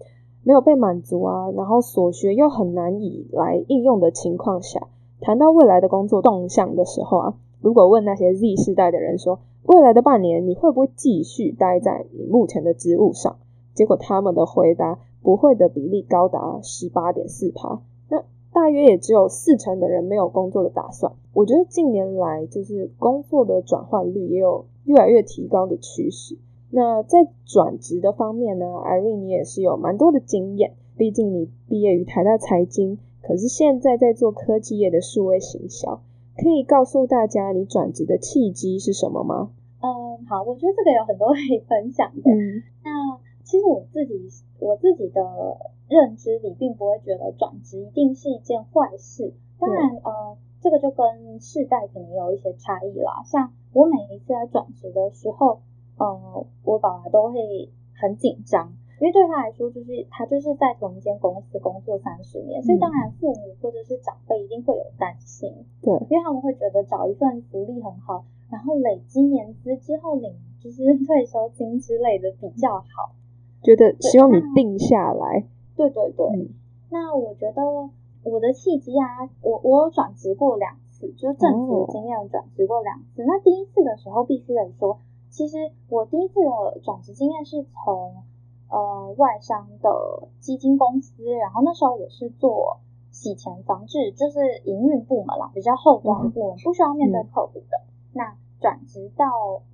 [0.43, 4.87] 没有被满足啊，然后所学又很难以来应用的情况下，
[5.19, 13.35] 谈到未来的工作动向的时候啊，如果问那些 Z 世代的人说，未来的半年你会不会继续待在你目前的职务上？
[13.73, 17.81] 结果他们的回答不会的比例高达十八点四趴。
[18.53, 21.11] 大约也只有四成的人没有工作的打算。
[21.33, 26.37] 我觉得近年来就是工作的转换率也有越来越提高的趋势。
[26.69, 36.01] 那在转职的方面呢，Irene 你也是有蛮多的经验，毕竟你毕业于台大财经，可是现在在做科技业的数位行销，
[36.37, 39.49] 可以告诉大家你转职的契机是什么吗？
[39.81, 42.31] 嗯，好，我觉得这个有很多可以分享的。
[42.31, 45.21] 嗯，那其实我自己我自己的。
[45.93, 53.21] 认知里并不会觉得转职一定是一件坏事，当然，呃，这个就跟世代可能有一些差异啦。
[53.25, 55.61] 像我每一次在转职的时候，
[55.97, 73.15] 呃，我爸爸都会很紧张，因为对他来说，就是他就是在同一间公司工作三十年，所以当然父母或者是长辈一定会有担心，对，因为他们会觉得找一份福利很好，然后累积年资之后领就是 退休金之类的比较好，
[73.61, 75.45] 觉得希望你定下来。
[75.75, 76.49] 对对对，
[76.89, 77.63] 那我觉得
[78.23, 83.23] 我的契机啊，我我有转职过两次，就是正职经验转职过两次。
[83.25, 85.57] 那第一次的时候必须得说，其实
[85.89, 88.23] 我第一次的转职经验是从
[88.69, 92.77] 呃外商的基金公司，然后那时候我是做
[93.11, 97.81] 洗钱防治，就是营运部门啦，比较后端的部门，不需要面对客户的。
[98.13, 99.25] 那转职到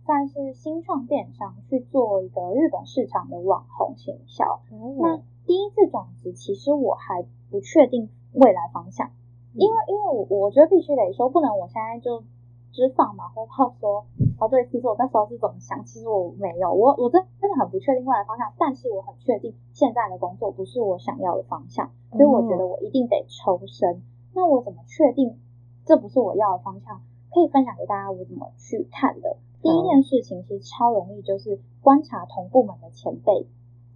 [0.05, 4.61] 算是新创电商去做一个日本市场的网红行销，
[4.97, 5.19] 那。
[5.49, 9.09] 第一次转职，其实我还不确定未来方向，
[9.55, 12.21] 因为因为我我觉得必须得说，不能我现在就
[12.71, 14.05] 只放马后炮说，
[14.37, 24.03] 哦对，其实我那时候是怎么想，其实我没有，我我真真的很不确定未来方向，但是我很确定现在的工作不是我想要的方向，所以我觉得我一定得抽身。
[24.35, 25.39] 那我怎么确定
[25.83, 27.01] 这不是我要的方向？
[27.33, 29.37] 可以分享给大家我怎么去看的。
[29.63, 33.47] 第一件事情其实超容易，就是观察同部门的前辈。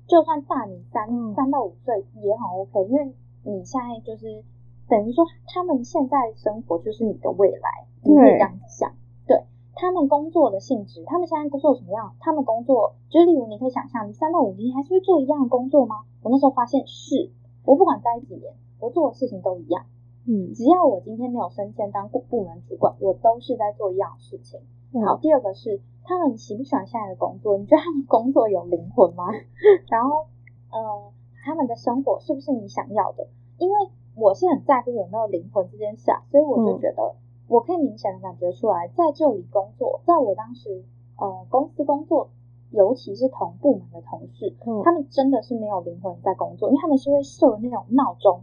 [0.05, 3.13] 就算大你三三到五岁也很 OK，因为
[3.43, 4.43] 你现在就是
[4.89, 8.91] 等于说他们现在生活就是你的未来，你可以这样子想。
[9.25, 12.15] 对他们工作的性质，他们现在工作什么样？
[12.19, 16.03] 他们工作就是例如你可以想象，你三到五年还是会做一样的工作吗？
[16.21, 17.31] 我那时候发现是，
[17.63, 19.85] 我不管待几年，我做的事情都一样。
[20.27, 24.59] 嗯，只要我今天没有升迁当部部门主管，我都是在做一样的事情。
[25.05, 25.79] 好，第二个是。
[26.05, 27.57] 他们喜不喜欢现在的工作？
[27.59, 29.25] 你觉得他们工作有灵魂吗？
[29.89, 30.27] 然后，
[30.71, 31.11] 呃，
[31.43, 33.27] 他们的生活是不是你想要的？
[33.57, 33.75] 因为
[34.15, 37.15] 我是很在乎有没有灵魂这件事啊，所以我就觉得
[37.47, 40.83] 我可以明显的感觉出来，在这里工作，在我当时
[41.17, 42.29] 呃公司工作，
[42.71, 48.41] 尤其是同部门的同事，他们真的是没有灵魂在工作，因为他们是会设那种闹钟，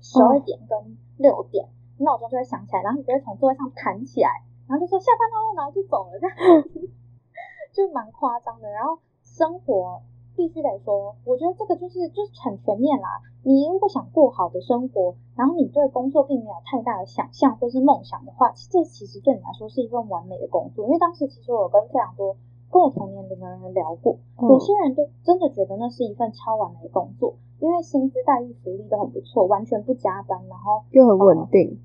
[0.00, 4.42] 十二点跟六点闹钟就会响起来，然后你就会从座位上弹起来。
[4.66, 6.36] 然后就说下班喽，然后就走了，这样
[7.72, 8.70] 就蛮夸张的。
[8.70, 10.02] 然后生活
[10.36, 13.20] 必须得说，我觉得这个就是就是很全面啦。
[13.42, 20.86] 你如果想过好的生活，然后你对工作并没有太大的想象或是梦想的话，这其实对你来说是一份完美的工作。
[20.86, 22.36] 因为当时其实我有跟非常多
[22.72, 31.78] 跟我同年龄的人聊过，有些人就真的觉得那是一份超完美的工作，因为薪资待遇、福利都很不错，完全不加班，然后又很稳定。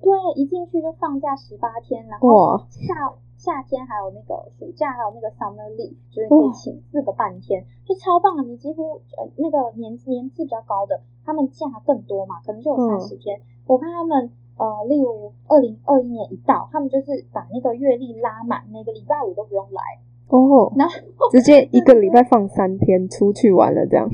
[0.00, 8.42] 对，一进去就放假十八天，然后夏夏天还有那个暑假，还有那个 summer leave，就是可以请四个半天，就超棒了。
[8.42, 13.40] 你几乎呃那个年年纪比较高的，他们假更多嘛，可能就有三十天。
[13.66, 19.80] 我看他们呃，例如二零二一年一到，他们就是把那个月历拉满，每个礼拜五都不用来
[20.28, 20.94] 哦，然后
[21.30, 24.08] 直接一个礼拜放三天出去玩了这样。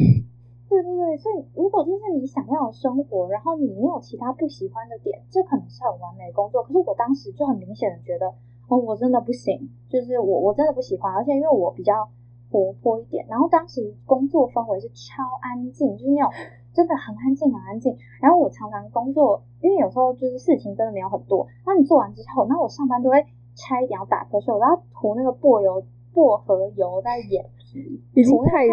[0.68, 6.62] 对对对，所以如果这是你想要的生活，然后你没有其他不喜欢的点，这可能是很完美工作。
[6.62, 8.26] 可是我当时就很明显的觉得，
[8.68, 12.08] 哦，我真的不行，就是我我真的不喜欢，而且因为我比较
[12.50, 16.32] 活泼一点，然后当时工作氛围是超安静，就是那种
[16.74, 17.96] 真的很安静很安静。
[18.20, 23.24] 然后我常常工作，因为有时候就是事情真的没有很多，那你做完之后，那我上班都会
[23.54, 28.66] 差一点要打瞌睡，我都要涂那个薄油薄荷油在眼皮，已经太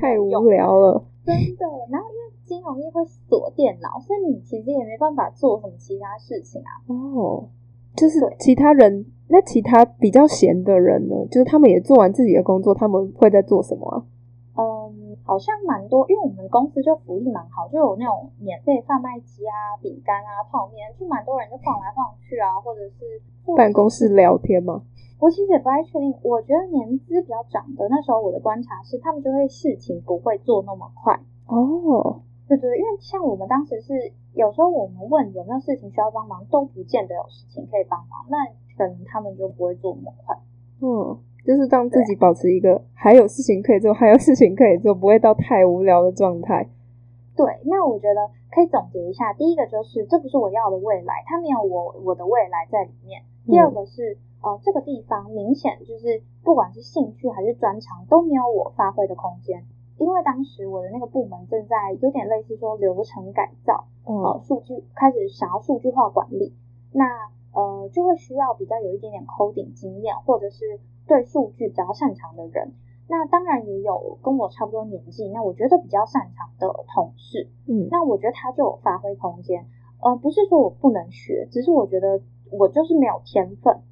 [0.00, 1.04] 太无聊了。
[1.28, 6.80] 真的，然后因为金融业会锁电脑，所以你其实也没办法做什么其他事情啊。
[6.86, 7.48] 哦，
[7.94, 11.26] 就是其他人，那其他比较闲的人呢？
[11.30, 14.02] 就是他们也做完自己的工作，他们会在做什么啊？
[14.56, 24.82] 嗯，好像蛮多，因为我们公司就福利蛮好，就有那种免费贩卖机啊、饼干啊、泡面，就蛮多人就晃来晃去啊，或者是办公室聊天吗？
[25.20, 32.22] 我其实也不太确定，我觉得年资比较长的，那时候我的观察是，他们就会事情不会做那么快哦。
[32.46, 33.92] 对对，因为像我们当时是
[34.32, 38.38] 有时候我们问有没有事情需要帮忙，都不见得有事情可以帮忙，那
[38.78, 40.36] 可能他们就不会做那么快。
[40.80, 46.70] 嗯，就是让自己保持一个还有事情可以做，还有事情可以做，不会到太无聊的状态。
[47.36, 53.20] 对，那我觉得可以总结一下，第一个就是这不是我要的未来，它没有我我的未来在里面。
[53.44, 54.16] 第二个是。
[54.48, 59.66] 呃，这个地方明显就是不管是兴趣还是专长都没有我发挥的空间，
[59.98, 66.54] 因为当时我的那个部门正在有点类似说流程改造，呃，数据开始想要数据化管理，
[66.92, 67.04] 那
[67.52, 72.72] 呃就会需要比较有一点点 coding 经验或者是对数据比较擅长的人，
[73.06, 79.66] 那当然也有跟我差不多年纪，那我觉得比较擅长的同事，嗯，那我觉得他就有发挥空间，
[80.00, 83.82] 呃，不是说我不能学，只是我觉得我就是没有天分。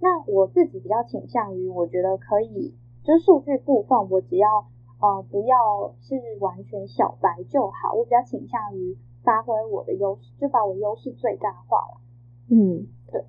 [0.00, 4.66] 那我自己比较倾向于，我觉得可以，就是数据部分，我只要
[5.00, 7.94] 呃不要是完全小白就好。
[7.94, 12.00] 我比较倾向于发挥我的优势，就把我优势最大化了。
[12.48, 13.24] 嗯，对，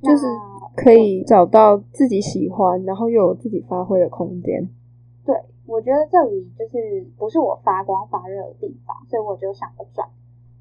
[0.00, 0.26] 就是
[0.76, 4.68] 可以找到自己喜欢，然后又有自己发挥的空间。
[5.26, 10.08] 对，我觉得这里就是不是我发光发热的地方，所以我就想着转。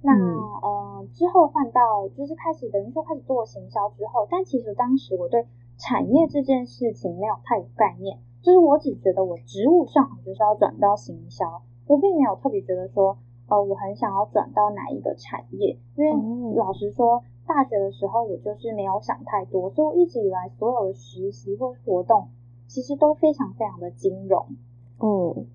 [0.04, 5.46] 那呃之后换到就是开始等于说开始做行销之后，但其实当时我对
[5.78, 22.30] 产业这件事情没有太有概念，就是我只觉得我职务上就是要转到行销，我并没有特别觉得说呃我很想要转到哪一个产业，因为老实说大学的时候我就是没有想太多，所以我一直以来所有的实习或活动
[22.68, 24.46] 其实都非常非常的金融，
[25.00, 25.46] 嗯，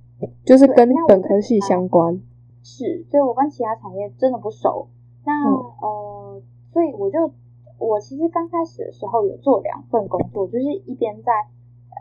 [0.45, 2.21] 就是跟本科系相关。
[2.67, 4.89] 是，所以我跟其他产业真的不熟。
[5.25, 5.33] 那
[5.81, 7.31] 呃，所以我就
[7.79, 11.31] 我其实刚开始的时候有做两份工作，就是一边在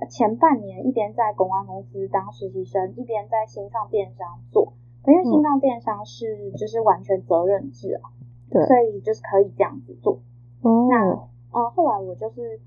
[0.10, 4.74] 前半年一边在公关公司当实习生，一边在新创电商做。
[5.06, 8.10] 因为新创电商是就是完全责任制啊，
[8.50, 10.18] 对，所以就是可以这样子做。
[10.64, 11.12] 哦，那
[11.52, 12.60] 呃后来我就是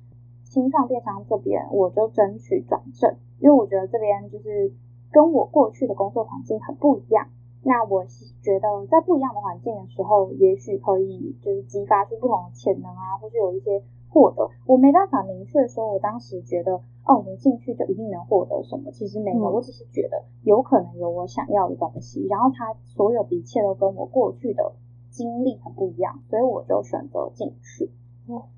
[0.44, 4.72] 新创电商这边，我就争取转正，因为我觉得这边就是
[5.10, 7.26] 跟我过去的工作环境很不一样。
[7.62, 8.04] 那我
[8.42, 14.48] 觉得在不一样的环境的时候，也许可以就是激发出不同的潜能啊，或是有一些获得。
[14.66, 19.50] 我没办法明确说，我当时觉得哦，我进去就一定能获得什么，其实没有。
[19.50, 24.72] 我只是觉得有可能有我想要的东西，然后它所有的一切都跟我过去的
[25.10, 27.90] 经历很不一样，所以我就选择进去，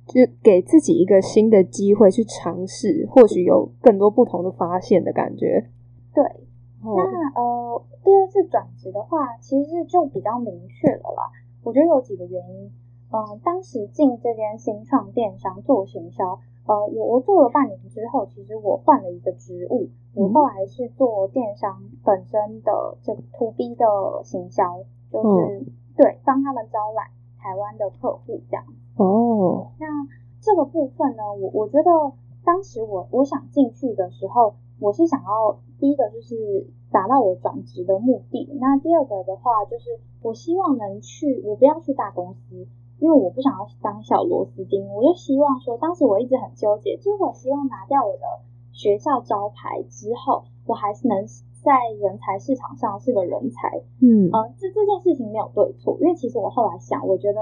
[0.07, 5.69] 就给自己一个新的机会去尝试，或许有更多不同的发现的感觉。
[6.13, 6.25] 对，
[6.83, 7.83] 那呃。
[8.03, 11.31] 第二次转职的话，其实就比较明确了啦。
[11.63, 12.73] 我觉得有几个原因。
[13.13, 23.85] 嗯，当时进这间新创电商做行销，呃，我我做了半年之后，其实我换了一个职务，我后来是做电商本身的这个 to B 的
[24.25, 24.79] 行销，
[25.13, 27.09] 就是对帮他们招揽
[27.39, 28.65] 台湾的客户这样。
[28.97, 29.87] 哦，那
[30.41, 31.91] 这个部分呢，我我觉得
[32.47, 36.67] 当时我我想进去的时候，我是想要第一个就是。
[36.93, 38.49] 达到我转职的目的。
[38.59, 42.67] 那第二个的话，就是我希望能去，我不要去大公司，
[42.99, 44.93] 因为我不想要当小螺丝钉。
[44.93, 48.27] 我就希望说，当时我一直很纠结，就是我希望拿掉我的
[48.73, 51.25] 学校招牌之后，我还是能
[51.63, 53.81] 在人才市场上是个人才。
[54.01, 57.41] 嗯，呃，这这件事情没有对错，因为其实我后来想，我觉得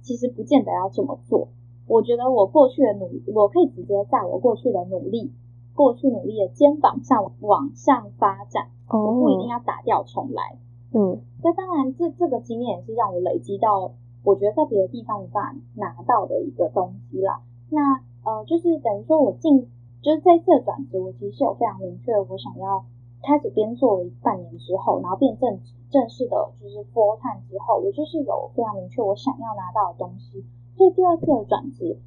[0.00, 1.48] 其实不见得要这么做。
[1.86, 5.32] 我觉得我过去的努，我可以直接在我过去的努力、
[5.76, 10.58] 过去努力的肩膀上往上发展，我不一定要打掉重来。
[10.92, 13.92] 嗯，那当然，这这个经验也是让我累积到，
[14.24, 17.42] 我觉得在别的地方无法拿到的一个东西啦。
[17.68, 19.68] 那呃，就是等于说我进，
[20.00, 22.84] 就是这次的转职，我其实有非常明确，我想要
[23.22, 25.60] 开始边做了半年之后，然后变正
[25.90, 30.44] 正式的，就是 full time 之后，我就是有非常明确我想要拿到的东西。
[30.76, 31.98] 所以第二次的转职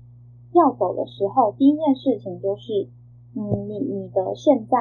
[0.54, 2.90] 要走的时候，第一件事情就是，
[3.36, 4.78] 嗯，你你的现在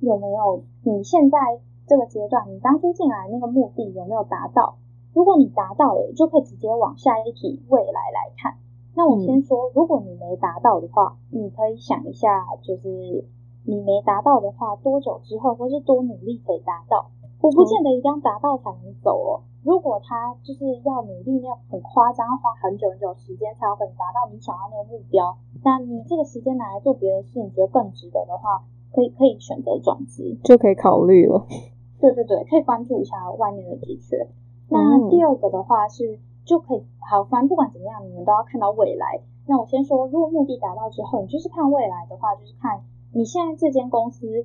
[0.00, 0.64] 有没有？
[0.84, 1.38] 你现在
[1.86, 4.76] 这个阶段，你当初进来那个目的有没有达到？
[5.12, 8.54] 如果你达到了，就可以直接往下一题未来来看。
[8.94, 13.24] 那我先说，如果你没达到的话，你可以想一下，就是
[13.64, 17.10] 你没达到的话，多久之后，或是多努力可以达到？
[17.40, 19.42] 我不见得一定要达到才能走哦。
[19.64, 31.46] 如果他就是要努力，要很夸张，花很久很久时间才有可能达到你想要那个目标，那你这个时间拿来做别的事，你觉得更值得的话，可以可以选择转职，就可以考虑了。
[32.00, 34.26] 对对对，可以关注一下外面的职缺。
[34.68, 39.20] 那第二个的话是，就可以好，反正不管怎么样，你们都要看到未来。
[39.46, 42.82] 那我先说，如果目的达到之后，你就是看未来的话，就是看
[43.12, 44.44] 你现在这间公司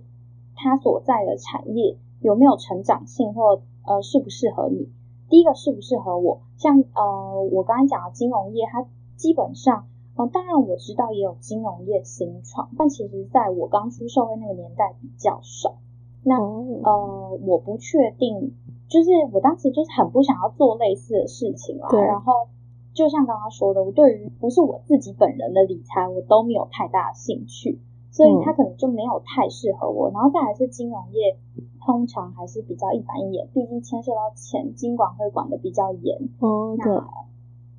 [0.56, 4.92] 它所在的产业有没有成长性，或呃适不适合你。
[5.30, 6.42] 第一个适不适合我？
[6.58, 15.76] 像呃，我刚才讲的金融业，它基本上，呃，当然我知道也有金融业新创，但其实在我刚出社会那个年代比较少。
[16.24, 18.54] 那呃，我不确定，
[18.88, 21.90] 就是我当时就是很不想要做类似的事情啊。
[22.02, 22.48] 然后
[22.94, 27.80] 就像刚刚说的，我对于不是我自己本人的理财，我都没有太大兴趣。
[28.18, 31.38] 所以它可能就没有太适合我，然后再来是金融业，
[31.86, 36.18] 通常还是比较一板一眼，毕竟牵涉到钱，金管会管的比较严。
[36.40, 36.94] 哦，对，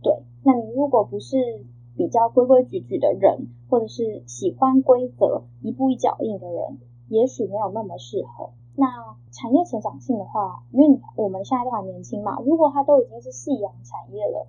[0.01, 1.37] 对，那你如果不是
[1.97, 6.79] 比较规规矩矩的人，或者是喜欢规则、一步一脚印的人，
[7.09, 8.51] 也许没有那么适合。
[8.77, 8.87] 那
[9.33, 14.47] 产业成长性的话，因为我们现在都还年轻嘛，如果它都已经是夕阳产业了，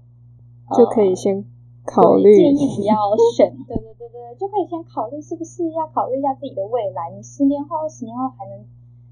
[0.78, 1.44] 就可以先
[1.90, 2.96] 考虑，建议不要
[3.36, 4.36] 选， 对对对对。
[4.38, 8.66] 就可以先考虑是不是要考虑一下自己的未来，你十年后、二十年后还能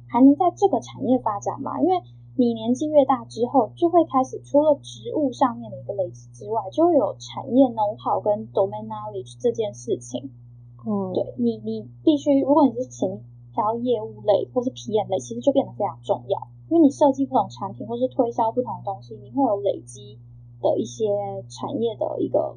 [0.08, 1.82] 还能在这个产业发展吗？
[1.82, 2.02] 因为
[2.36, 10.30] 你年纪越大之后，就会开始除了职务上面的一个累积之外，就会有产业 know how 跟 domain knowledge 这件事情。
[10.86, 13.22] 嗯，对你，你必须如果你是行
[13.54, 20.20] 销业务类或是皮眼类，其实就变得非常重要，因为你设计不同产品或是推销不同的东西，你会有累积
[20.62, 22.56] 的一些产业的一个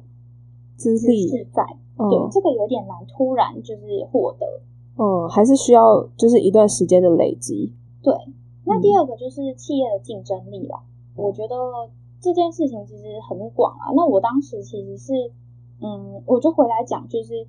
[0.81, 1.63] 资历在。
[1.97, 4.45] 对，这个有点难，突然就是获得，
[4.97, 7.71] 嗯，还是需要就是一段时间的累积。
[8.01, 8.11] 对，
[8.65, 10.81] 那第二个就是企业的竞争力啦。
[11.15, 11.55] 我觉得
[12.19, 13.93] 这件事情其实很广啊。
[13.95, 15.13] 那我当时其实是，
[15.79, 17.45] 嗯，我就回来讲，就是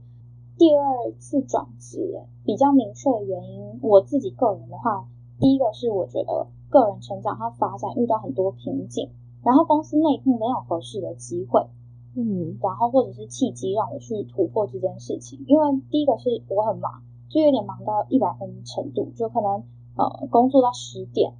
[0.59, 5.09] 第二次转职比较明确的原因，我自己个人的话，
[5.41, 9.09] 第一个是我觉得个人成长和发展遇到很多瓶颈，
[9.43, 11.65] 然后公司内部没有合适的机会。
[12.15, 19.65] 嗯，然后或者是契机让我去突破这件事情，因为第一个是我很忙，就有点忙到一百分程度，就可能
[19.97, 21.33] 呃工作到十点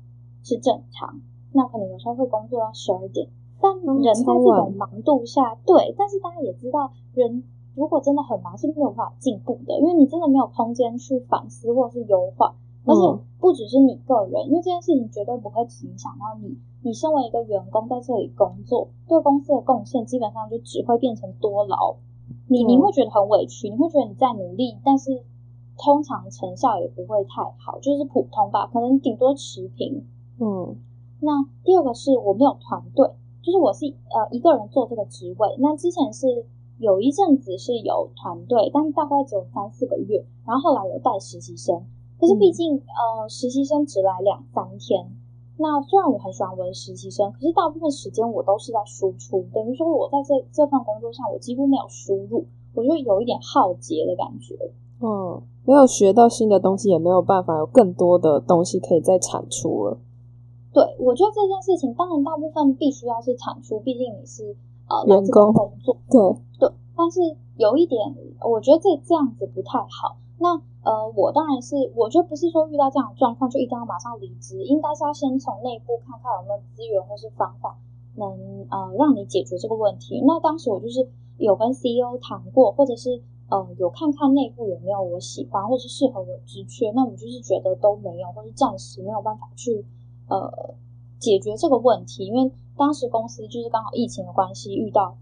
[0.43, 1.21] 是正常，
[1.53, 3.29] 那可能有时候会工作到十二点，
[3.61, 7.45] 但人在这种忙度下，对，但是大家也知道，人
[7.75, 12.55] 如果真的很忙是没有办法进步的，因为你真的没有空间去反思或是优化。
[12.85, 16.59] 而且不只是你个人，因为这件事情绝对不会只影响到你。
[16.83, 21.97] 你身为一个员工在这里工作，对公司的贡献基本上就只会变成多劳。
[22.49, 25.23] 你你会觉得很委屈，你会觉得你在努力，但是
[25.79, 30.05] 通常成效也不会太好，就是普通吧，可能顶多持平。
[30.41, 30.77] 嗯，
[31.21, 33.09] 那第二个是我没有团队，
[33.43, 35.55] 就是我是呃一个人做这个职位。
[35.61, 36.45] 那之前是
[36.79, 41.85] 有一阵子是有团队，但大概只有三四个月，然后后来有带实习生。
[42.23, 45.11] 可是毕竟，呃，实习生只来两三天。
[45.57, 54.57] 那虽然我很喜欢我的实习生，可是大部分时间我都是在输出，等于说我在这这份工作上，我几乎没有输入，我就有一点耗竭的感觉。
[55.01, 59.99] 嗯，没有学到新的东西，也没有办法有更多的东西可以再产出了。
[60.73, 64.55] 对，我觉得这件事情，当然大部分必须要是产出，毕竟你是
[64.89, 65.97] 呃员工工作。
[66.09, 66.21] 对
[66.61, 67.21] 对，但是
[67.57, 68.15] 有一点，
[68.49, 70.19] 我觉得这这样子不太好。
[70.39, 77.79] 那呃，我当然是，我就不是说遇到这样的状况就一定要马上离职，应该是要先从内部看看有没有资源或是方法
[78.17, 80.21] 能呃让你解决这个问题。
[80.27, 81.09] 那当时我就是
[81.39, 89.85] 有跟 CEO 谈过，或者是呃，有看看内部有没有我喜欢或者是适合我的职缺，那我就是觉得都没有，或是暂时没有办法去
[90.29, 90.75] 呃
[91.19, 95.17] 解决这个问题，因为当时公司就是刚好疫情的关系遇到，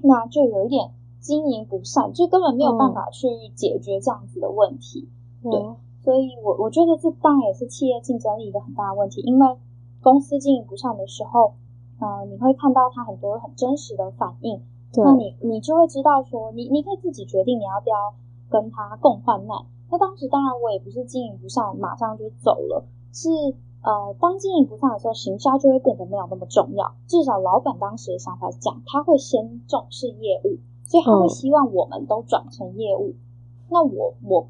[0.00, 0.92] 那就有一点
[1.26, 5.08] 经营不善，就根本没有办法去解决这样子的问题。
[5.42, 5.60] 对，
[6.04, 9.56] 所以我我觉得这当然也是企业竞争力一个很大的问题，因为
[10.00, 11.54] 公司经营不善的时候，
[11.98, 14.62] 呃，你会看到它很多很真实的反应。
[14.94, 18.14] 那你你就会知道说，你你可以自己决定你要不要
[18.48, 19.66] 跟他共患难。
[19.90, 22.84] 那当时当然我也不是经营不善，马上就走了。
[23.12, 23.28] 是
[23.82, 26.94] 呃，当经营不善的时候，行销就会变得没有那么重要。
[27.06, 30.58] 至少老板当时的想法是这样，他会先重视业务，
[30.88, 33.14] 所以他会希望我们都转成业务。
[33.68, 34.48] 那我我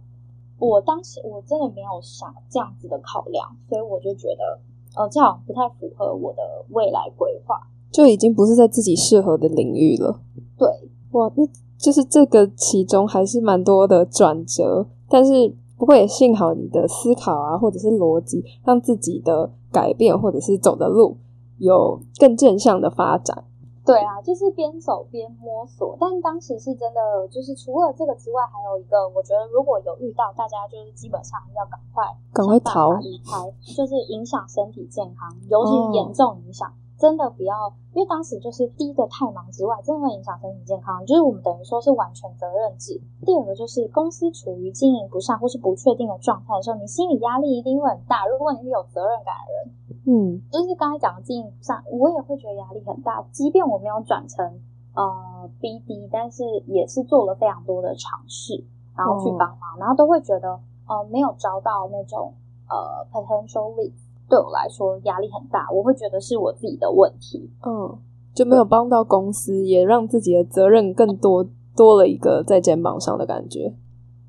[0.59, 4.61] 我当时我真的没有想这样子的考量，所以我就觉得
[4.95, 7.61] 呃，这样不太符合我的未来规划。
[7.91, 10.20] 就已经不是在自己适合的领域了。
[10.59, 10.68] 对，
[11.12, 11.47] 哇，那
[11.78, 21.16] 就是这个其中还是蛮多的转折，但是不过也幸好你的思考啊，或者是逻辑，让自己的改变或者是走的路
[21.59, 23.45] 有更正向的发展。
[23.87, 36.72] 对啊，就是边走边摸索，但当时是真的，就是除了这个之外，还有一个，我觉得如果有遇到，大家就是基本上要赶快赶快逃离开，就是影响身体健康，尤其是严重影响。
[36.99, 41.05] 真的不要，因为当时就是第一个太忙之外，真的会影响身体健康。
[41.05, 42.99] 就是我们等于说是完全责任制。
[43.20, 48.26] 第二个就是公司处于经营不善或是不确定的状态的时候，你心理压力一定会很大。
[48.26, 53.21] 如果你是有责任感的人，嗯，就是刚才讲的经营不善，我也会觉得压力很大。
[53.33, 54.61] 即便我没有转成
[54.95, 58.65] 呃 BD，但是也是做了非常多的尝试，
[58.97, 60.49] 然后去帮忙，然后都会觉得
[60.87, 62.33] 呃没有招到那种
[62.71, 63.93] 呃 potential lead。
[64.29, 67.51] 对我来说压力很大，我会觉得是我自己的问题。
[67.65, 67.99] 嗯，
[68.35, 71.47] 就没有帮到公司，也让自己的责任更多
[71.77, 73.75] 多了一个在肩膀上的感觉。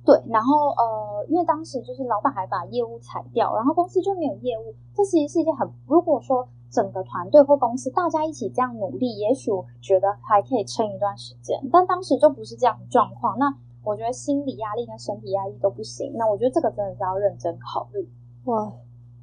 [0.06, 0.84] 对，然后呃，
[1.30, 4.74] 因为当时就是老板还把业务裁掉，然后公司就没有业务。
[4.96, 11.60] 这其实是一件很，如果说整个团队或公司大家一起这样努力，也许我觉得还可以撑一段时间。
[11.72, 13.54] 但当时就不是这样的状况，那
[13.84, 16.14] 我觉得心理压力跟身体压力都不行。
[16.16, 18.10] 那我觉得这个真的是要认真考虑。
[18.46, 18.74] 哇，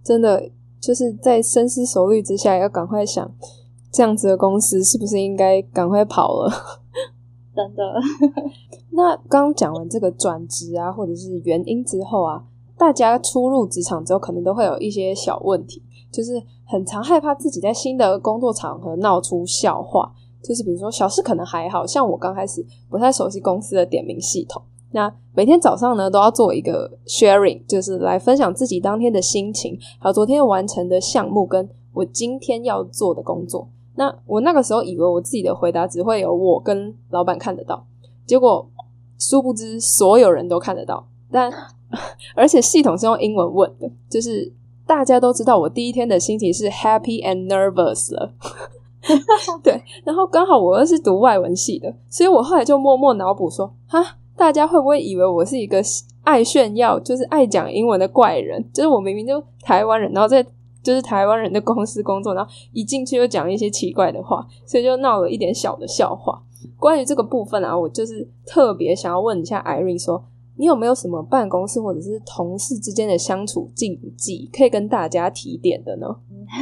[0.03, 0.51] 真的。
[0.81, 3.35] 就是在深思熟虑之下，要赶快想
[3.91, 6.53] 这样子的公司是不是应该赶快跑了？
[7.57, 7.83] 真的。
[8.97, 12.45] 那刚讲完这个转职啊，或者是原因之后啊，
[12.79, 15.83] 大家初入职场之后，可能都会有一些小问题，
[16.13, 20.13] 就是很常害怕自己在新的工作场合闹出笑话。
[20.43, 24.63] 就是比如说小事可能还好，像我刚开始不太熟悉公司的点名系统。
[24.93, 33.69] 那每天早上呢，都要做一个 sharing，就是来分享自己当天的心情，还有昨天完成的项目，跟我今天要做的工作。
[33.97, 37.87] 那我那个时候以为我自己的回答只会有我跟老板看得到，
[38.27, 38.69] 结果
[39.19, 41.07] 殊不知所有人都看得到。
[41.31, 41.53] 但
[42.35, 44.53] 而且系统是用英文问的，就是
[44.87, 48.33] 大家都知道我第一天的心情是 happy and nervous 了。
[49.63, 54.17] 对，然后刚好我又是读外文系的，所以我后来就默默脑补说，哈。
[54.37, 55.81] 大家会不会以为我是一个
[56.25, 58.61] 爱炫耀、就是爱讲英文的怪人？
[58.73, 60.45] 就是我明明就台湾人，然后在
[60.83, 66.43] 就是台湾人的公司工作，然后一进去又讲一些奇怪的话，所以就闹了一点小的笑话。
[66.85, 70.23] 关于这个部分啊，我就是特别想要问一下 Irene，说
[70.59, 76.07] 你有没有什么办公室或者是同事之间的相处禁忌，可以跟大家提点的呢？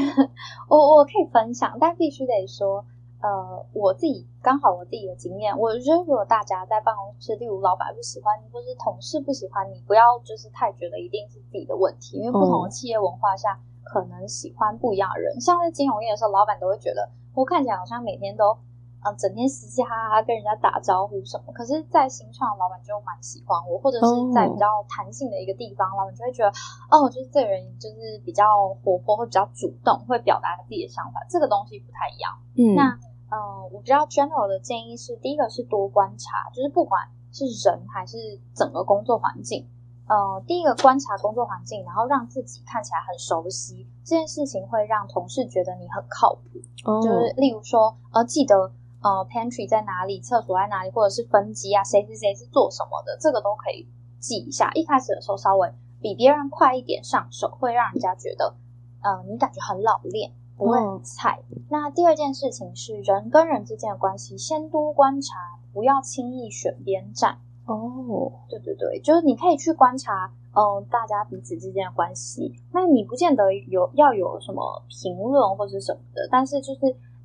[0.70, 2.84] 我我可以分享，但必须得说。
[3.22, 15.40] 呃，我自己刚好我自己的经验，我觉得如果大家在办公室，例如老板不喜欢你，或是同事不喜欢你，不要就是太觉得一定是自己的问题，因为不同的企业文化下，可能喜欢不一样的人。
[15.40, 18.58] 像在金融业的时候，老板都会觉得我看起来好像每天都
[19.04, 26.50] 嗯整天嘻嘻哈哈跟人家打招呼什么，可是，在新创老板就蛮喜欢我，或者是在比较弹性的一个地方，老板就会觉得
[26.90, 28.44] 哦，就是这个人就是比较
[28.82, 32.32] 活泼，会比较主动，会表达自己的想法，这个东西不太一样。
[32.56, 32.98] 嗯，那。
[33.32, 33.38] 呃，
[33.72, 37.00] 我比较 general 的建议是，第一个是多观察，就是不管
[37.32, 38.18] 是人还是
[38.54, 39.66] 整个工作环境，
[40.06, 46.60] 呃，第一个观察工作环境，然后让自己看起来很熟悉，这件事情会让同事觉得你很靠谱。
[47.00, 48.70] 就是例如说，呃，记得
[49.02, 53.86] 呃 pantry 在哪里，厕所在哪里，或者是分机啊，谁谁谁是做什么的，这个都可以
[54.18, 54.70] 记一下。
[54.74, 55.68] 一开始的时候稍微
[56.00, 58.54] 比别人快一点上手，会让人家觉得，
[59.02, 60.32] 呃，你感觉很老练。
[60.54, 61.42] 不会很菜。
[61.70, 67.38] 那第二件事情是人跟人之间的关系，先多观察，不要轻易选边站。
[67.64, 72.54] 哦，对对对，就是你可以去观察，嗯，大家彼此之间的关系。
[72.70, 76.80] 那你不见得有要有什么评论或者什么的，但是就是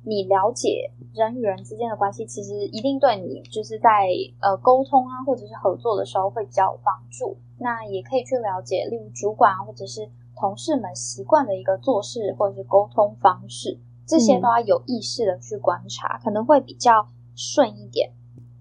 [0.08, 4.08] 你了解人与人之间的关系，其实一定对你就是在
[4.40, 7.36] 呃沟通啊，或者是合作的时候会比较有帮助。
[7.58, 18.10] 那也可以去了解，例如主管啊，或者是同事们习惯的一个做事或者是沟通方式，这些都要有意识的去观察，可能会比较顺一点。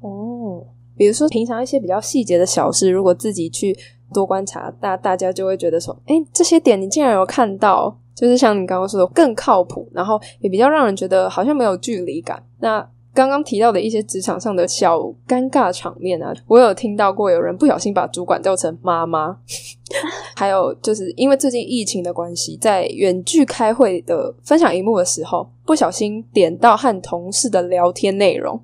[0.03, 3.77] 嗯，比如说平常一些比较细节的小事，如果自己去
[4.13, 7.97] 多观察，大大家就会觉得说，哎，这些点你竟然有看到。
[8.15, 12.43] 就是像你刚刚说的更靠谱，然后也比较让人觉得好像没有距离感。
[12.61, 12.83] 那
[13.13, 14.97] 刚刚提到的一些职场上的小
[15.27, 19.37] 尴尬场面啊，我有听到过有人不小心把主管叫成妈妈，
[20.35, 28.59] 还有就是因为最近疫情的关系，在远距开会的分享荧幕的时候，不小心点到和同事的聊天内容，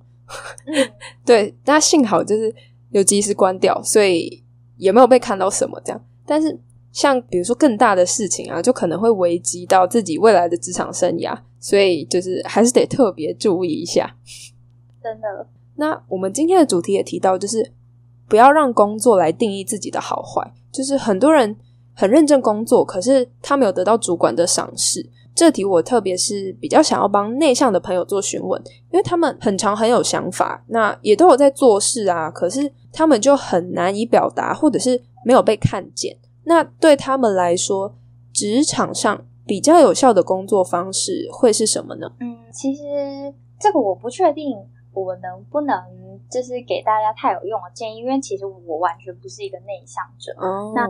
[1.24, 2.52] 对，那幸好就是
[2.90, 4.43] 有及时关掉，所以
[4.84, 6.60] 也没有被看到什么这样，但是。
[6.96, 14.16] 像比如说更大的事情啊，就可能会危及到自己未来的职场生涯，所以就是还是得特别注意一下。
[15.02, 15.48] 真的。
[15.78, 17.72] 那我们今天的主题也提到，就是
[18.30, 20.54] 不要让工作来定义自己的好坏。
[20.72, 21.56] 就是很多人
[21.96, 25.10] 很认真工作，可是他没有得到主管的赏识。
[25.36, 28.62] 这题我特别是比较想要帮内向的朋友做询问，
[28.92, 36.16] 因为他们很常很有想法，那也都有在做事啊，可是他们就很难以表达，或者是没有被看见。
[36.44, 37.96] 那对他们来说，
[38.32, 42.12] 职场上比较有效的工作方式会是什么呢？
[42.20, 42.82] 嗯，其实
[43.60, 44.56] 这个我不确定，
[44.94, 45.76] 我能不能
[46.30, 50.32] 就是给大家太有用的建议，因为其实我完全不是一个内向者。
[50.38, 50.88] 哦，那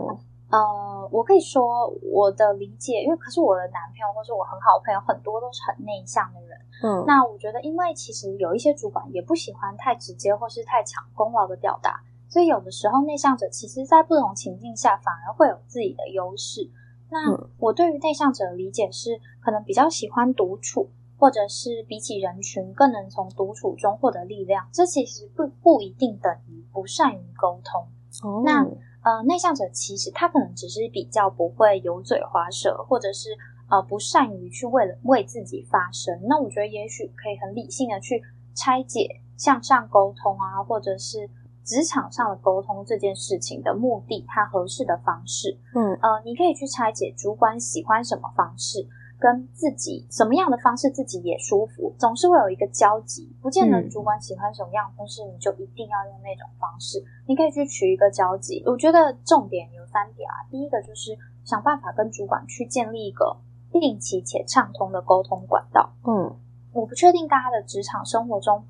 [0.53, 6.55] 呃，我可以说我的理解，因为可是我的男朋友或是我很好的朋友很多都是很内向的人。
[6.83, 11.99] 嗯，那我觉得，因为其实有一些主管也不喜欢太直接或是太抢功劳的表达。
[12.29, 16.69] 所以有的时候，内向者其实在不同情境下反而会有自己的优势。
[17.09, 24.67] 那我对于内向者的理解是，可能比较喜欢独处，或者是比起人群更能从独处中获得力量。
[24.71, 27.87] 这其实不不一定等于不善于沟通。
[28.21, 28.63] 哦那
[29.03, 33.29] 呃，内向者其实他可能只是比较不会油嘴滑舌，或者是
[33.69, 36.19] 呃不善于去为了为自己发声。
[36.27, 38.21] 那我觉得也许可以很理性的去
[38.55, 41.29] 拆解向上沟通啊，或者是。
[41.65, 48.85] 职场上的沟通这件事情的目的和合适的方式，嗯呃，你可以去拆解主管喜欢什么方式，
[49.23, 53.33] 跟自己什么样的方式自己也舒服，总是会有一个交集。
[53.41, 57.01] 不见得主管喜欢什么样的方式，你就一定要用那种方式。
[57.25, 58.61] 你可以去取一个交集。
[58.65, 63.37] 我觉得重点有三点啊，第一个就是想办法跟主管去建立一个
[63.71, 65.93] 定期且畅通的沟通管道。
[66.05, 66.35] 嗯，
[66.73, 68.65] 我不确定大家的职场生活中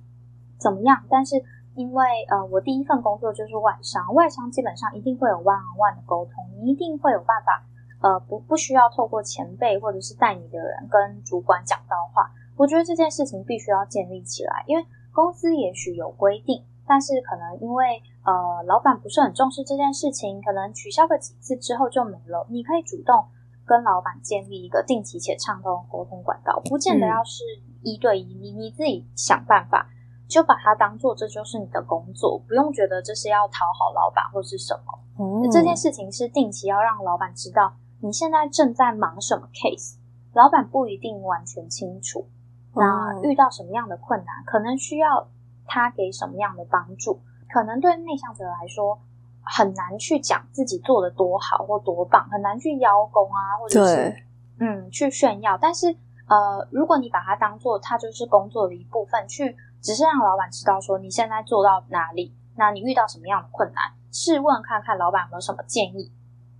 [0.59, 1.43] 怎么样，但是。
[1.75, 7.65] 因为呃，我第一份工作就是外商，外商基本上一定会有 one on one 的沟通，你一定会有办法，
[8.03, 12.29] 呃，不不需要透过前辈或者是带你的人跟主管讲到话。
[12.57, 22.45] 我觉得这件事情必须要建立起来，因为公司也许有规定，但是可能因为呃老板不是很重视这件事情，可能取消个几次之后就没了。
[22.49, 23.25] 你可以主动
[23.65, 27.43] 跟老板建立一个定期且畅通沟通管道，不见得要是
[27.81, 29.89] 一对一，你你自己想办法。
[30.25, 35.47] 就把它当做这就是你的工作，不用觉得这是要讨好老板或是什么。
[35.51, 37.71] 这件事情是定期要让老板知道
[38.03, 39.95] 你现在正在忙什么 case，
[40.33, 42.27] 老板不一定完全清楚。
[42.75, 45.27] 那遇到什么样的困难，可能需要
[45.65, 48.99] 他给什么样的帮助，可能对内向者来说
[49.41, 54.13] 很难去讲自己做的多好或多棒，很难去邀功啊，或者是
[54.59, 55.57] 嗯去炫耀。
[55.57, 55.95] 但是
[56.27, 59.55] 呃，如果你把它当做它就是工作的一部分去。
[59.83, 63.83] 只是让老板知道说你现在做到哪里，那你遇到什么样的困难？
[64.13, 66.09] 试问看看老板有没有什么建议？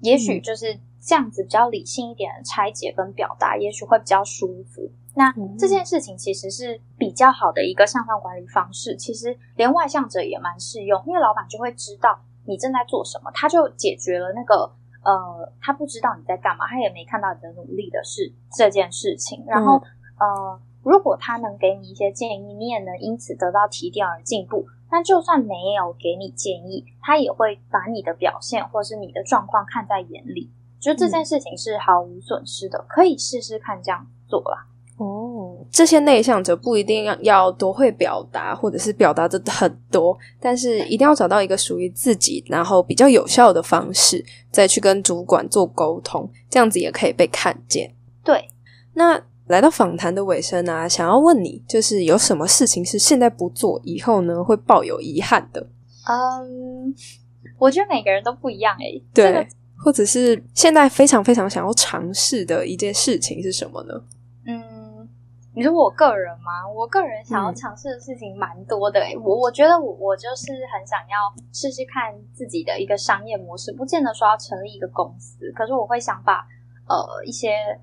[0.01, 4.89] 也许就是这样子比较理性一点的拆解跟表达，也许会比较舒服。
[5.15, 14.71] 那这件事情其实是比较好的一个向上管理方式，其实连外向者也蛮适用，因为老板就会知道你正在做什么，他就解决了那个
[15.03, 19.81] 呃，他不知道你在干嘛，他也没看到你的努力的事这件事情，然后
[20.19, 20.59] 呃。
[20.85, 24.65] 如果他能给你一些建议，你也能因此得到提点而进步。
[24.91, 30.51] 那就算没有给你建议，他也会把你的表现或是你的状况看在眼里，
[30.83, 34.67] 就这件事情是毫无损失的，可以试试看这样做啦。
[34.97, 47.95] 哦，这些内向者不一定要要多会表达，或者是表达的很多，但是一定要找到一个属于自己，然后比较有效的方式，再去跟主管做沟通，这样子也可以被看见。
[48.23, 48.49] 对，
[48.93, 49.23] 那。
[49.47, 55.59] 来到访谈的尾声啊，想要问你，就是有什么事情是现在不做，以后呢会抱有遗憾的？
[56.07, 56.95] 嗯，
[57.59, 59.03] 我觉得每个人都不一样诶。
[59.13, 59.45] 对，
[59.83, 63.93] 或者是现在非常非常想要尝试的一件事情是什么呢？
[64.45, 65.07] 嗯，
[65.53, 66.67] 你说我个人吗？
[66.73, 69.01] 我个人想要尝试的事情蛮多的。
[69.23, 71.17] 我我觉得我我就是很想要
[71.51, 76.45] 试试看自己的一个商业模式，不见得说要成立一个公司，可是我会想把
[76.87, 77.77] 呃一些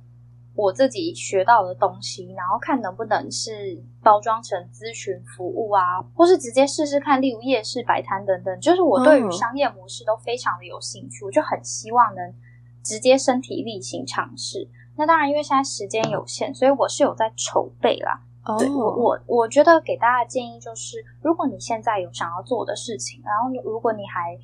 [0.61, 8.61] 我自己学到的东西，然后看能不能是包装成咨询服务啊，或是直接试试看，例如夜市摆摊等等。
[8.61, 12.35] 就是我对于商业模式都非常的有兴趣，我就很希望能
[12.83, 14.69] 直接身体力行尝试。
[14.97, 18.21] 那当然，因为现在时间有限，所以我是有在筹备啦。
[18.59, 24.37] 对我，我我觉得给大家的建议就是，如果你现在有想要做的事情，然后如果你还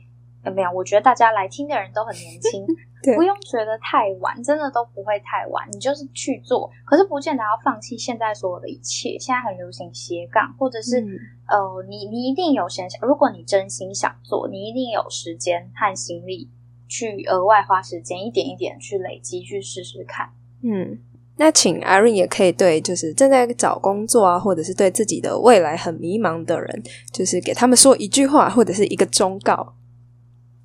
[0.47, 2.65] 有没有，我觉得大家来听的人都很年轻，
[3.17, 5.69] 不用觉得太晚，真的都不会太晚。
[5.73, 9.19] 你就是去做，可是不见得要放弃现在所有的一切。
[9.19, 11.05] 现在很流行斜杠，或者是
[11.49, 16.49] 呃，你你一定有闲想，如果你真心想做，你一定有时间和心力
[16.89, 20.31] 去额外花时间，一点一点去累积，去试试看。
[20.63, 20.99] 嗯，
[21.37, 26.83] 那请 Irene 也可以对，就是正在找工作啊，或者是对自己的未来很迷茫的人，
[27.13, 29.75] 就是给他们说一句话，或者是一个忠告。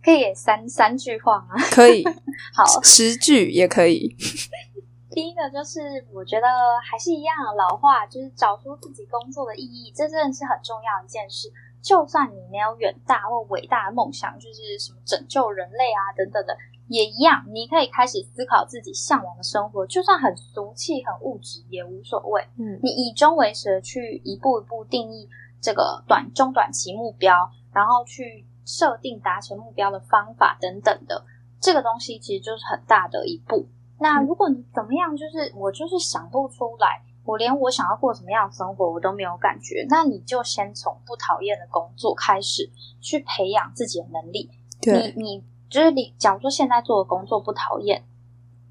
[0.03, 1.55] 可以三三句话吗？
[1.71, 2.03] 可以，
[2.55, 4.15] 好，十句也可以。
[5.11, 5.79] 第一个就是，
[6.13, 6.47] 我觉得
[6.89, 11.51] 还是一样老话，就是找出自己工作的意义，这真的是很重要一件事。
[11.81, 16.55] 就算你没有远大或伟大的梦想，就是什么拯救人类啊等等的。
[16.87, 22.41] 也一样，你可以开始思考自己向往的生活，就算很俗气、很物质也无所谓。
[22.57, 25.27] 嗯，你以终为始的去一步一步定义
[25.61, 31.25] 这个短中短期目标，然后去设定达成目标的方法等等的，
[31.59, 33.67] 这个东西其实就是很大的一步。
[33.99, 42.69] 那如果你怎么样，就是我就是想不出来，我连我想要过什么样的生活我都没有感觉，那你就先从不讨厌的工作开始，
[43.01, 44.49] 去培养自己的能力。
[44.81, 45.43] 对，你你。
[45.71, 48.03] 就是你，假如说现在做的工作不讨厌，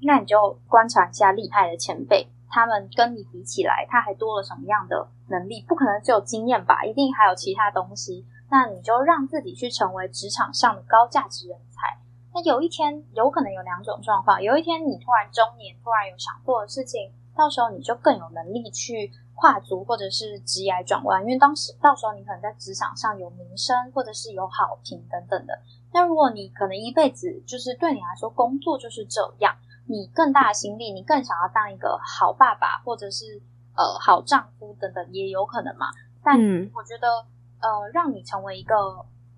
[0.03, 5.65] 那你就观察一下厉害的前辈，他们跟你比起来，他还多了什么样的能力？
[5.67, 8.23] 不可能只有经验吧，一定还有其他东西。
[8.51, 11.97] 那你就让自己去成为职场上的高价值人才。
[12.33, 25.57] 那有一天，有可能有两种状况：有一天你突然中年，突然有想做的事情，到时候你就更有能力去跨足或者是职业转弯，因为当时到时候你可能在职场上有名声，或者是有好评等等的。
[25.93, 29.55] 那如果你可能一辈子就是对你来说工作就是这样，
[29.87, 33.41] 你更大的心力，你更想要当一个好爸爸或者是
[33.75, 35.87] 呃好丈夫等等，也有可能嘛。
[36.23, 36.37] 但
[36.73, 37.25] 我觉得
[37.61, 38.75] 呃，让你成为一个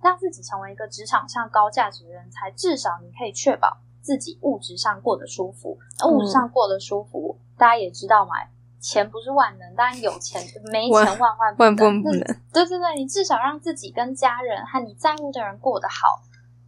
[0.01, 5.77] 让自己成为一个职场上高价值的人才，至少你可以确保自己物质上过得舒服。
[6.07, 8.33] 物质上过得舒服，大家也知道嘛，
[8.79, 12.03] 钱不是万能，当然有钱没钱万万万不能。
[12.51, 16.21] 对对对，你至少让自己跟家人和你在乎的人过得好。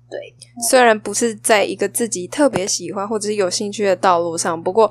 [0.09, 0.35] 对，
[0.69, 4.89] 虽然不是在一个自己特别喜欢或者是有兴趣的道路上，不过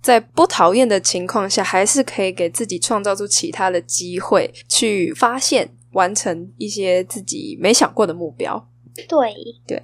[0.00, 8.68] 在不讨厌的情况下，还是可以给自己创造出其他的机会，去发现、完成一些自己没想过的目标。
[9.08, 9.34] 对
[9.66, 9.82] 对，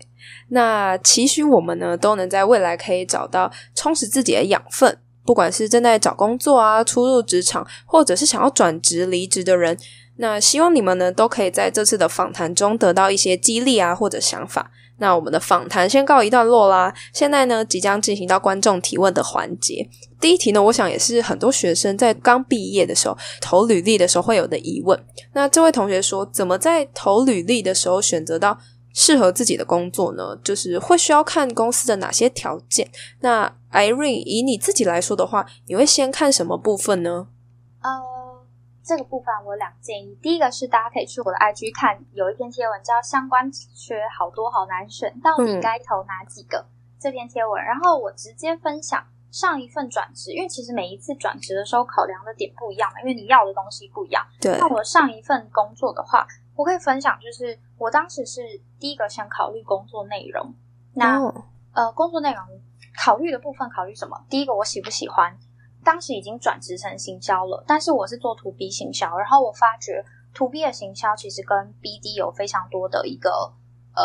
[0.51, 9.77] 那期许我们呢，都能在未来可以找到充实自己的养分，不管是正在找工作啊、初入职场，或者是想要转职离职的人。
[10.17, 14.71] 那希望你们呢都可以在这次的访谈中得到一些激励啊或者想法。
[15.01, 16.95] 那我们的访谈先告一段落啦。
[17.13, 19.89] 现在呢即将进行到观众提问的环节。
[20.21, 24.99] 第一题呢，我想也是很多学生在刚毕业的时候投履历的时候会有的疑问。
[25.33, 28.57] 那这位同学说，怎么在投履历的时候选择到
[28.93, 30.39] 适合自己的工作呢？
[30.45, 32.89] 就是会需要看公司的哪些条件？
[33.21, 37.29] 那 Irene 以你自己来说的话，你会先看什么部分呢？
[37.83, 38.10] 呃。
[38.83, 46.65] 这个部分我有两个建议，第一个是大家可以去我的 IG 看，有一篇贴文叫“相关缺好多好难选，到底该投哪几个”
[46.99, 54.27] 这篇贴文，然后我直接分享上一份转职，因为其实每一次转职的时候考量的点不一样嘛，因为你要的东西不一样。
[54.41, 54.59] 对。
[54.59, 56.27] 那我上一份工作的话，
[56.57, 58.43] 我可以分享，就是我当时是
[58.79, 60.55] 第一个想考虑工作内容。
[60.95, 61.23] 那
[61.73, 62.45] 呃，工作内容
[62.99, 64.25] 考虑的部分考虑什么？
[64.29, 65.37] 第一个我喜不喜欢。
[65.83, 70.05] 当时已经转职成行销了，但是我是做 to B 行销，然后我发觉
[70.35, 73.31] to B 的行销其实跟 BD 有非常多的一个
[73.95, 74.05] 呃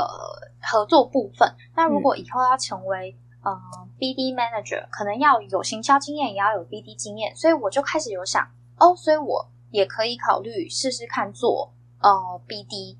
[0.62, 1.54] 合作部分。
[1.76, 3.52] 那如果以后要成为呃
[4.00, 8.48] BD manager，可能要有行销经验，也要有 BD 经验，所以我就开始有想
[8.80, 12.10] 哦，所以我也可以考虑试试看做呃
[12.48, 12.96] BD，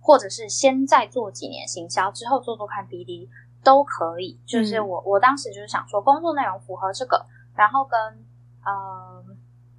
[0.00, 3.28] 或者是先再做几年行销，之后做做看 BD
[3.64, 4.38] 都可以。
[4.46, 7.26] 就是我我当时就是想说，工作内容符合这个。
[7.60, 8.00] 然后跟
[8.64, 9.22] 呃，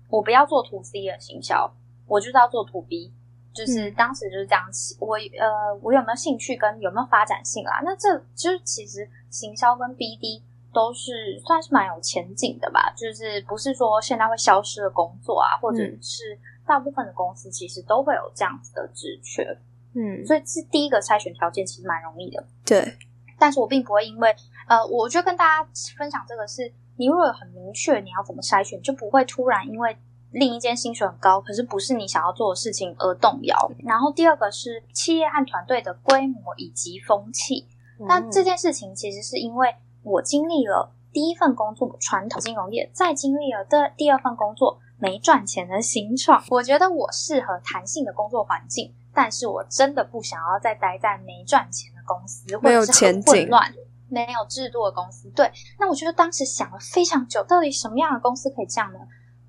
[0.07, 1.67] 我不要做 to C 的行销，
[2.05, 3.11] 我就是要做 to B，
[3.51, 4.63] 就是当时就是这样。
[4.99, 7.82] 我呃，我有没有兴趣跟有没有发展性啦？
[7.84, 19.57] 那这就是其实行销跟 BD 都是算是蛮有前景的吧，就是不是说现在会消失的工作啊，或者是大部分的公司其实都会有这样子的职缺，
[19.95, 22.45] 嗯，所以是第一个筛选条件其实蛮容易的。
[22.63, 22.95] 对，
[23.39, 24.36] 但是我并不会因为
[24.67, 29.98] 呃，我就跟大家分享这个是，你如果有很明确你要怎么筛选，就不会突然因为
[30.32, 33.72] 另一间薪水很高，可是不是你想要做的事情而动摇。
[33.84, 37.68] 然后第二个是企业和团队的规模以及风气。
[38.00, 53.72] 那这件事情其实是因为我经历了第一份工作传统金融业，再经历了的第二份工作没赚钱的新创，我觉得我适合弹性的工作环境，但是我真的不想要再待在没赚钱的公司，或者是很混乱、
[54.12, 55.30] 没有制度的公司。
[55.32, 58.99] 对，那我觉得当时想了非常久，到底什么样的公司可以这样呢？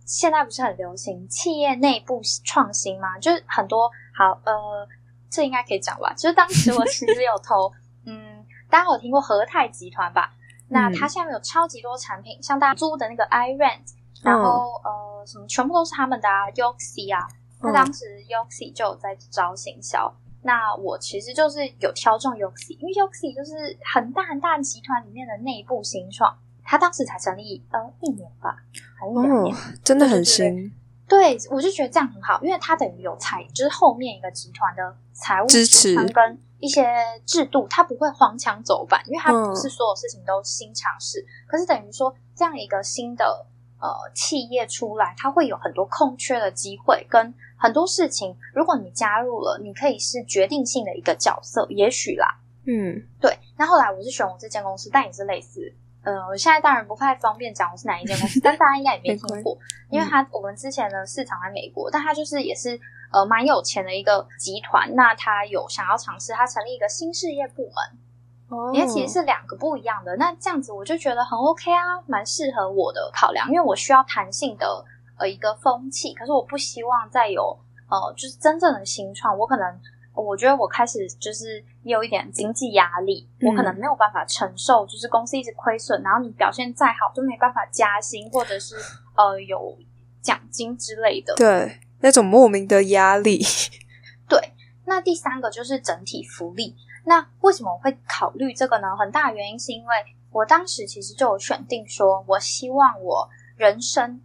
[0.06, 3.18] 现在不是很流行企业内部创新吗？
[3.18, 4.86] 就是很多好呃，
[5.30, 6.12] 这应该可以讲吧？
[6.14, 7.72] 就是当时我其实有投，
[8.06, 10.32] 嗯，大家有听过和泰集团吧？
[10.68, 13.82] 那它下面有超级多产品，像大家租的那个 iRent，
[14.22, 17.26] 然后呃什么全部都是他们的啊 y o x i 啊。
[17.60, 20.12] 那当时 y o x i 就有在招行销，
[20.42, 26.36] 那我其实就是有挑中 y o x i 因为 y o x i 就是很大很大集团里面的内部新创。
[26.64, 28.56] 他当时才成立，呃，一年吧，
[28.96, 30.72] 还是两年，真的很新。
[31.08, 36.86] 对，我就觉得这样很好，因为它等于有财，就是后面一个集团的财务支持跟一些
[37.26, 41.26] 制度，它不会荒腔走板，因为它不是所有事情都新尝试。
[41.46, 43.44] 可是等于说，这样一个新的
[43.80, 52.26] 呃企业出来，它会有很多空缺的机会，跟很多事情，如果你加入了，你可以是决定性的一个角色，也许啦。
[52.66, 53.38] 嗯，对。
[53.56, 55.72] 那后来我是选我这间公司，但也是类似。
[56.02, 59.56] 呃，我现在当然不太方便讲我是哪一间公司， 但大家应该也没听过，
[59.88, 62.76] 因为他我们之前的市场在美国，但他就是也是
[63.12, 74.84] 呃蛮有钱的一个集团，那他有想要尝试，他成立一个新事业部门，哦，因为其实是两个不一样的，那这样子我就觉得很 OK 啊，蛮适合我的考量，因为我需要弹性的
[75.22, 77.56] 呃一个风气，可是我不希望再有
[77.88, 79.80] 呃就是真正的新创，我可能。
[80.14, 88.76] 我觉得我开始就是也有一点经济压力，我可能没有办法承受，就是公司一直亏损，然后你表现再好都没办法加薪，或者是
[89.16, 89.74] 呃有
[90.20, 93.42] 奖金之类的，对那种莫名的压力。
[94.28, 94.52] 对，
[94.84, 96.76] 那第三个就是整体福利。
[97.06, 98.94] 那为什么我会考虑这个呢？
[98.94, 99.94] 很大原因是因为
[100.30, 104.20] 我当时其实就有选定说，我希望我人生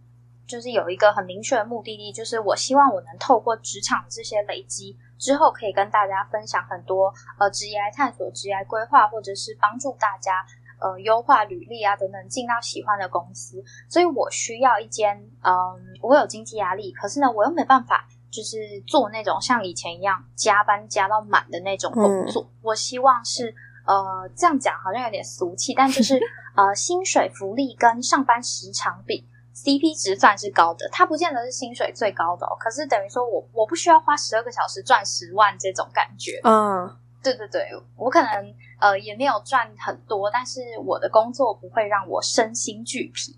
[0.48, 4.96] 就是有一个很明确的目的地，就是我希望我能透过职场这些累积。
[5.18, 10.46] 之后可以跟大家分享很多呃职业探索、职业规划，或者是帮助大家
[10.80, 13.62] 呃优化履历啊等等，进到喜欢的公司。
[13.88, 15.52] 所以我需要一间嗯，
[16.00, 22.48] 我有经济压力，可是呢，我又没办法就是做那种像以前一样加班加到满的那种工作。
[22.62, 23.52] 我希望是
[23.86, 26.20] 呃这样讲好像有点俗气，但就是
[26.54, 29.28] 呃薪水、福利跟上班时长比。
[29.64, 32.56] CP 值算是高的，它不见得是薪水最高的哦。
[32.60, 36.40] 可是等于说我我不需要花十二个小时赚十万这种感觉。
[36.44, 43.36] 嗯，对对对，我可能呃也没有赚很多，但是我的工作不会让我身心俱疲。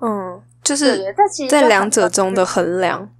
[0.00, 3.10] 嗯，就是这其实在两者中的衡量。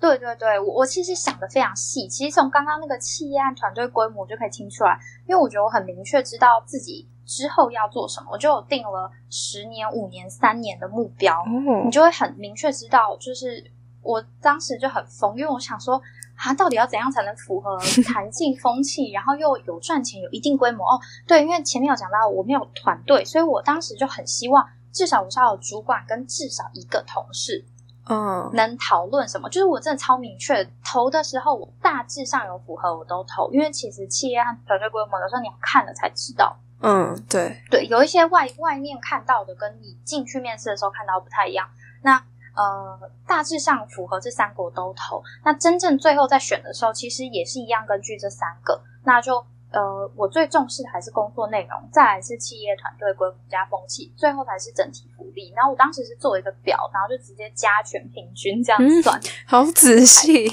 [0.00, 4.98] 对对对，我我其实想的非常细，其实从刚刚那个企业案团队规模就可以听出来，
[5.28, 7.06] 因为我觉得我很明确知道自己。
[7.30, 11.44] 之后要做什么，我就有定了十年、五年、三年的目标，
[11.84, 13.16] 你就会很明确知道。
[13.18, 13.64] 就是
[14.02, 16.02] 我当时就很疯，因为我想说，
[16.34, 20.84] 啊，到底要怎样才能符合 弹性风气，然后又有赚钱、有一定规模？
[20.84, 27.64] 哦，对，因为前面有讲到我没有团队，所以我当时就很希望，至少我是要有主管跟至少一个同事，
[28.08, 29.48] 嗯，能讨论什么？
[29.48, 36.58] 就是我真的超明确，投的时候我大致上有符合我都投，因为其实企业和团队规模有时候你要看了才知道。
[36.82, 41.68] 嗯，对对，有一些外外面看到的跟你进去面试的时候看到不太一样。
[42.02, 42.16] 那
[42.56, 45.22] 呃，大致上符合这三个我都投。
[45.44, 49.36] 那真正最后在选的时候，其实也是一样，根据这三个，那就
[49.70, 55.52] 呃，我最重视的还是工作内容，再来是企业团队规模加风气，最后才是整体福利。
[55.54, 60.48] 然后我当时是做一个表，然后就直接加权平均这样算，好仔细。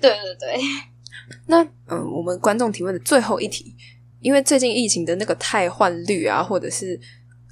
[0.00, 0.60] 对 对对。
[1.46, 3.76] 那嗯，我们观众提问的最后一题。
[4.20, 6.98] 因为最近疫情的那个汰换率啊，或者是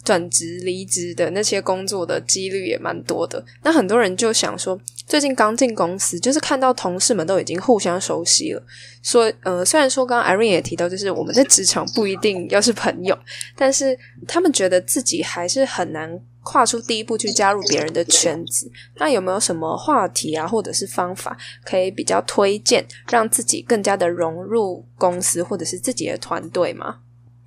[0.05, 3.45] 转职离职的那些工作的几率也蛮多的。
[3.63, 8.63] 那很多人就想说，最近刚进公司，就是看到同事们都已经互相熟悉了。
[9.03, 13.19] 说，呃，虽然说刚刚 Irene 也提到，就是我们在职场不一定要是朋友，
[13.57, 13.99] 但是
[14.29, 16.21] 他们觉得自己还是很难。
[16.49, 27.01] 跨出第一步去加入别人的圈子，那有没有什么话题啊，或者是方法可以比较推荐，让自己更加的融入公司或者是自己的团队吗？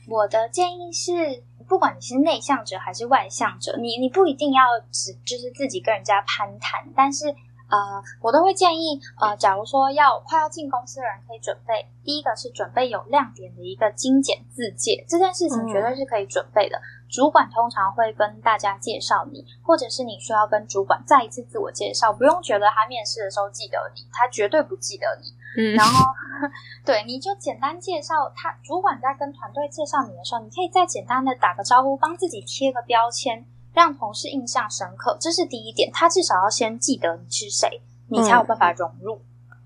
[0.10, 7.34] 我的建议是，不管你是内向者还是外向者，你你不一定要只就是自己跟人家攀谈，但是。
[7.72, 7.78] 呃，
[8.20, 16.82] 我都会建议，呃，假如说要快要进公司的人，可以准备第一个是准备有亮点的一个精简自介，这件事情绝对是可以准备的。
[17.10, 25.34] 主管通常会跟大家介绍你，或者是你需要跟主管再一次自我介绍，不用觉得他面试的时候记得你，他绝对不记得你。
[25.58, 26.14] 嗯，然后
[26.86, 33.46] 对，你就简单介绍他，主管在跟团队介绍你的时候，你可以再简单的打个招呼，帮自己贴个标签。
[33.72, 35.92] 让同事印象深刻，这是第一点。
[35.94, 39.22] 他至少要先记得你是谁，你才有办法融入。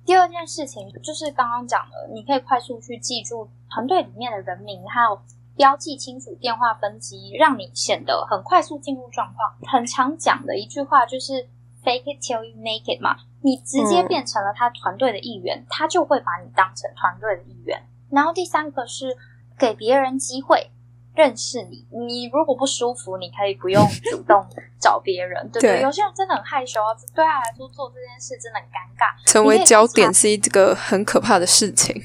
[0.05, 5.19] 第二件事情就是刚刚讲的，你可以快速去记住团队里面的人名，还有
[5.55, 9.55] 标记清楚电话分机，让你显得很快速进入状况。
[9.71, 11.47] 很常讲的一句话就是
[11.83, 17.83] “fake it till you make it” 嘛，你直接变成了他团队的一员，他就会把你当成团队的一员。
[18.09, 19.17] 然后第三个是
[19.57, 20.69] 给别人机会。
[21.15, 24.43] 认识你，你如果不舒服，你可以不用主动
[24.79, 25.79] 找别人，对不对？
[25.83, 29.31] 有些人真的很害羞啊，对他来说做这件事真的很尴尬。
[29.31, 31.95] 成为焦点是一个很可怕的事情，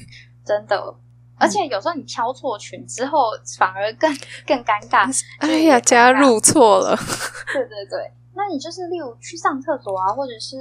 [0.45, 0.93] 真的。
[1.39, 4.13] 而且有时候你挑错群之后，反而更
[4.45, 5.23] 更尴尬。
[5.39, 6.95] 哎呀，加入错了。
[7.53, 10.57] 对对对，那你就是例如去上厕所啊，或者是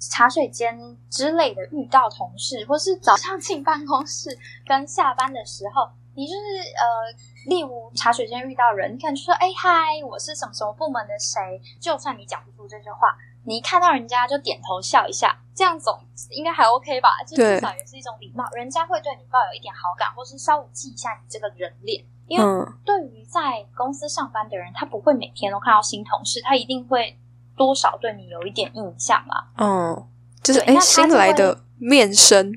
[0.00, 0.76] 茶水间
[1.08, 6.38] 之类的，遇到同事，或是早上进办公室跟下班的时候，你就是
[6.76, 7.36] 呃。
[7.46, 11.40] 例如茶水间遇到人，你可能就说：“哎嗨，我是什么什么部门的谁？”
[11.80, 13.16] 就算你讲不出这些话，
[13.46, 15.98] 你看到人家就点头笑一下，这样总
[16.30, 17.08] 应该还 OK 吧？
[17.26, 22.04] 就至少也是一种礼貌，人家会对你抱有一点好感，或是稍微记一下你这个人脸。
[22.26, 22.44] 因为
[22.84, 27.16] 对于在公司上班的人，他不会每天都看到新同事，他一定会
[27.56, 29.44] 多少对你有一点印象嘛。
[29.56, 30.06] 嗯，
[30.42, 31.62] 就是哎，新来的。
[31.78, 32.50] 面生，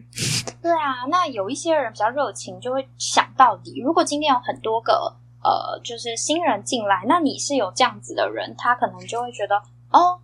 [0.62, 3.82] 对啊，那有一些人比较热情，就会想到底。
[3.82, 5.14] 如果今天有很多个
[5.44, 9.62] 呃，就是新人进来，那你是有这样子的人，他可能就会觉得
[9.92, 10.18] 哦，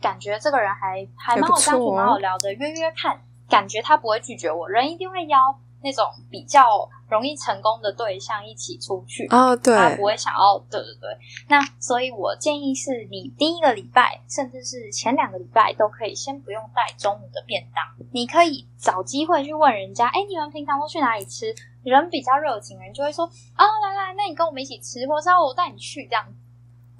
[0.00, 5.58] 感觉这个人还还蛮好相处，蛮好聊的，约约看，感觉他不会拒绝我，人一定会邀。
[5.82, 11.16] 那种比较容易成功的对象一起出去啊，对，他不会想要，对对对。
[11.46, 21.54] 那所以我建议是你第一个礼拜，甚至是前两个礼拜，都可以先不用带中午的便当，你可以找机会去问人家，哎，你们平常都去哪里吃？
[21.84, 23.24] 人比较热情，人就会说，
[23.54, 26.34] 啊，来来，那你跟我们一起吃，或者我带你去这样子。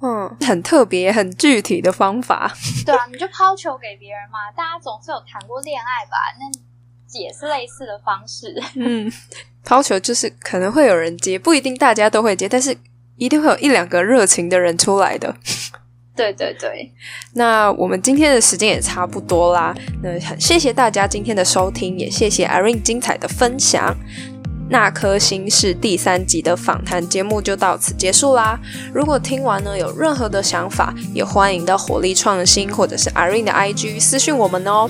[0.01, 2.53] 嗯，很特别、很具体的方法。
[2.85, 4.51] 对啊，你就抛球给别人嘛。
[4.55, 6.17] 大家总是有谈过恋爱吧？
[6.39, 6.67] 那。
[7.13, 9.09] 也是类似的方式，嗯，
[9.63, 12.77] 抛球就是可能会有人接，不一定大家都会接，但是
[13.15, 15.33] 一定会有一两个热情的人出来的。
[16.13, 16.91] 对对对，
[17.35, 19.73] 那我们今天的时间也差不多啦，
[20.03, 23.95] 那很谢谢大家今天的收听，也谢谢 Irene 精彩的分享。
[24.69, 28.59] 那颗星是第三集的访谈节目就到此结束啦。
[28.93, 34.89] 如果听完呢有任何的想法，也欢迎到火力创新或者是 Irene 的 IG 私讯我们哦。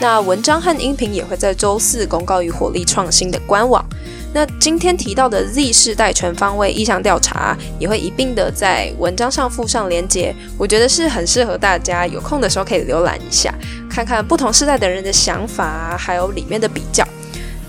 [0.00, 3.84] 那文章和音频也会在周四公告于火力创新的官网。
[4.32, 13.52] 那今天提到的 Z 世代全方位意向调查也会一并的在文章上附上连接，我觉得是很适合大家有空的时候可以浏览一下，
[13.90, 17.02] 看看不同世代的人的想法，还有里面的比较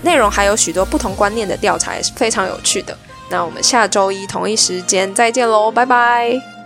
[0.02, 2.96] 内容，还有许多不同观念的调查也是非常有趣的。
[3.30, 6.59] 那我们下周一同一时间再见喽，拜拜。